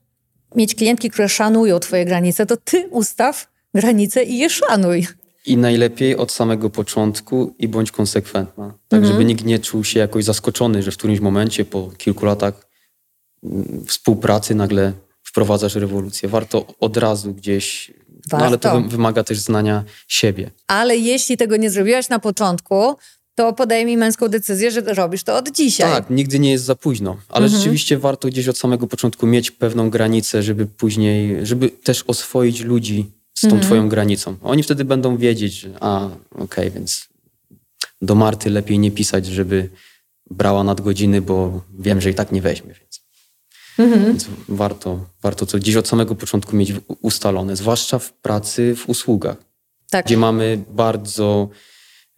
mieć 0.56 0.76
klientki, 0.76 1.10
które 1.10 1.30
szanują 1.30 1.80
twoje 1.80 2.06
granice, 2.06 2.46
to 2.46 2.58
ty 2.58 2.88
ustaw 2.88 3.48
granice 3.74 4.24
i 4.24 4.38
je 4.38 4.50
szanuj. 4.50 5.08
I 5.46 5.58
najlepiej 5.58 6.16
od 6.16 6.32
samego 6.32 6.70
początku 6.70 7.56
i 7.60 7.68
bądź 7.68 7.92
konsekwentna. 7.92 8.74
Tak, 8.88 8.98
mhm. 8.98 9.14
żeby 9.14 9.26
nikt 9.26 9.46
nie 9.46 9.60
czuł 9.60 9.84
się 9.84 10.00
jakoś 10.00 10.24
zaskoczony, 10.24 10.84
że 10.84 10.92
w 10.92 10.98
którymś 10.98 11.20
momencie 11.20 11.66
po 11.66 11.92
kilku 11.98 12.26
latach 12.26 12.68
mm, 13.44 13.86
współpracy 13.88 14.56
nagle 14.56 14.94
wprowadzasz 15.24 15.76
rewolucję. 15.76 16.30
Warto 16.30 16.66
od 16.80 16.98
razu 16.98 17.34
gdzieś, 17.34 17.92
no 18.32 18.38
ale 18.38 18.58
to 18.58 18.82
wymaga 18.82 19.24
też 19.24 19.40
znania 19.40 19.84
siebie. 20.08 20.52
Ale 20.68 20.98
jeśli 20.98 21.38
tego 21.38 21.58
nie 21.58 21.70
zrobiłaś 21.70 22.10
na 22.10 22.20
początku, 22.20 22.96
to 23.36 23.54
podejmij 23.54 23.98
męską 23.98 24.28
decyzję, 24.28 24.72
że 24.72 24.82
robisz 24.82 25.24
to 25.24 25.38
od 25.38 25.52
dzisiaj. 25.52 25.92
Tak, 25.92 26.10
nigdy 26.10 26.40
nie 26.40 26.52
jest 26.52 26.64
za 26.64 26.76
późno, 26.76 27.18
ale 27.30 27.46
mhm. 27.46 27.62
rzeczywiście 27.62 27.98
warto 27.98 28.28
gdzieś 28.28 28.48
od 28.48 28.58
samego 28.58 28.88
początku 28.88 29.28
mieć 29.28 29.52
pewną 29.52 29.90
granicę, 29.90 30.44
żeby 30.44 30.66
później, 30.66 31.46
żeby 31.46 31.70
też 31.70 32.04
oswoić 32.08 32.62
ludzi 32.62 33.12
z 33.42 33.50
tą 33.50 33.56
mhm. 33.56 33.64
twoją 33.64 33.90
granicą. 33.90 34.36
Oni 34.42 34.64
wtedy 34.64 34.86
będą 34.86 35.18
wiedzieć, 35.18 35.54
że 35.54 35.70
a, 35.80 36.06
okej, 36.06 36.44
okay, 36.44 36.72
więc 36.72 37.10
do 38.02 38.16
Marty 38.16 38.50
lepiej 38.50 38.80
nie 38.80 38.92
pisać, 38.92 39.26
żeby 39.26 39.70
brała 40.30 40.64
nadgodziny, 40.64 41.22
bo 41.22 41.62
wiem, 41.80 42.02
że 42.02 42.10
i 42.10 42.14
tak 42.14 42.32
nie 42.32 42.42
weźmie, 42.42 42.74
więc, 42.74 43.02
mhm. 43.78 44.06
więc 44.06 44.28
warto, 44.50 45.06
warto 45.22 45.46
to 45.46 45.58
gdzieś 45.58 45.76
od 45.76 45.88
samego 45.88 46.16
początku 46.16 46.56
mieć 46.56 46.74
ustalone, 47.02 47.56
zwłaszcza 47.56 48.00
w 48.00 48.14
pracy, 48.14 48.76
w 48.76 48.90
usługach, 48.90 49.38
tak. 49.90 50.06
gdzie 50.06 50.18
mamy 50.18 50.64
bardzo 50.70 51.50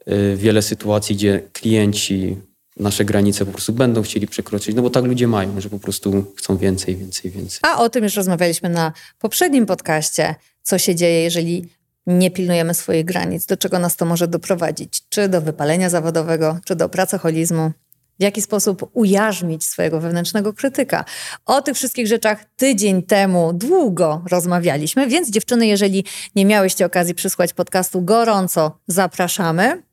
y, 0.08 0.38
wiele 0.38 0.62
sytuacji, 0.62 1.16
gdzie 1.16 1.50
klienci 1.54 2.38
nasze 2.78 3.06
granice 3.06 3.46
po 3.46 3.52
prostu 3.52 3.74
będą 3.74 4.02
chcieli 4.02 4.28
przekroczyć, 4.28 4.76
no 4.76 4.82
bo 4.82 4.90
tak 4.90 5.06
ludzie 5.06 5.28
mają, 5.28 5.62
że 5.62 5.70
po 5.70 5.80
prostu 5.80 6.34
chcą 6.38 6.58
więcej, 6.58 6.96
więcej, 6.96 7.32
więcej. 7.32 7.60
A 7.62 7.78
o 7.78 7.90
tym 7.90 8.04
już 8.04 8.16
rozmawialiśmy 8.16 8.70
na 8.70 8.94
poprzednim 9.20 9.66
podcaście 9.66 10.36
co 10.64 10.78
się 10.78 10.96
dzieje, 10.96 11.24
jeżeli 11.24 11.70
nie 12.08 12.32
pilnujemy 12.32 12.74
swoich 12.74 13.06
granic, 13.06 13.46
do 13.46 13.58
czego 13.58 13.80
nas 13.80 13.96
to 13.96 14.06
może 14.06 14.28
doprowadzić, 14.28 15.02
czy 15.10 15.30
do 15.30 15.42
wypalenia 15.42 15.90
zawodowego, 15.90 16.60
czy 16.66 16.76
do 16.76 16.90
pracoholizmu, 16.90 17.72
w 18.20 18.24
jaki 18.24 18.42
sposób 18.42 18.90
ujarzmić 18.94 19.64
swojego 19.64 20.00
wewnętrznego 20.00 20.54
krytyka. 20.54 21.06
O 21.46 21.62
tych 21.62 21.76
wszystkich 21.76 22.08
rzeczach 22.08 22.46
tydzień 22.56 23.04
temu 23.04 23.54
długo 23.54 24.24
rozmawialiśmy, 24.32 25.08
więc 25.08 25.30
dziewczyny, 25.30 25.68
jeżeli 25.68 26.06
nie 26.36 26.46
miałyście 26.46 26.86
okazji 26.86 27.16
przysłać 27.16 27.54
podcastu, 27.54 28.02
gorąco 28.02 28.80
zapraszamy. 28.88 29.84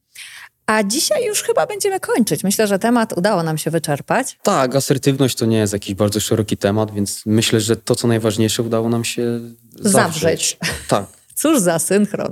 A 0.70 0.82
dzisiaj 0.84 1.24
już 1.24 1.42
chyba 1.42 1.66
będziemy 1.66 2.00
kończyć. 2.00 2.44
Myślę, 2.44 2.66
że 2.66 2.78
temat 2.78 3.12
udało 3.18 3.42
nam 3.42 3.58
się 3.58 3.70
wyczerpać. 3.70 4.38
Tak, 4.42 4.76
asertywność 4.76 5.36
to 5.36 5.46
nie 5.46 5.58
jest 5.58 5.72
jakiś 5.72 5.94
bardzo 5.94 6.20
szeroki 6.20 6.56
temat, 6.56 6.94
więc 6.94 7.22
myślę, 7.26 7.60
że 7.60 7.76
to, 7.76 7.94
co 7.94 8.08
najważniejsze, 8.08 8.62
udało 8.62 8.88
nam 8.88 9.04
się 9.04 9.40
zawrzeć. 9.80 9.92
zawrzeć. 9.92 10.58
Tak. 10.88 11.06
Cóż 11.40 11.60
za 11.60 11.78
synchron. 11.78 12.28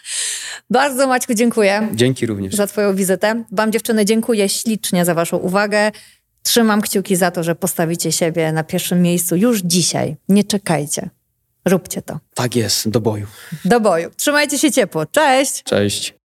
Bardzo 0.70 1.06
Maćku 1.06 1.34
dziękuję. 1.34 1.88
Dzięki 1.94 2.26
również. 2.26 2.54
Za 2.54 2.66
Twoją 2.66 2.96
wizytę. 2.96 3.44
Wam 3.52 3.72
dziewczyny 3.72 4.04
dziękuję 4.04 4.48
ślicznie 4.48 5.04
za 5.04 5.14
Waszą 5.14 5.36
uwagę. 5.36 5.90
Trzymam 6.42 6.80
kciuki 6.80 7.16
za 7.16 7.30
to, 7.30 7.42
że 7.42 7.54
postawicie 7.54 8.12
siebie 8.12 8.52
na 8.52 8.64
pierwszym 8.64 9.02
miejscu 9.02 9.36
już 9.36 9.60
dzisiaj. 9.60 10.16
Nie 10.28 10.44
czekajcie. 10.44 11.10
Róbcie 11.64 12.02
to. 12.02 12.18
Tak 12.34 12.56
jest, 12.56 12.88
do 12.88 13.00
boju. 13.00 13.26
Do 13.64 13.80
boju. 13.80 14.10
Trzymajcie 14.16 14.58
się 14.58 14.72
ciepło. 14.72 15.06
Cześć. 15.06 15.62
Cześć. 15.62 16.17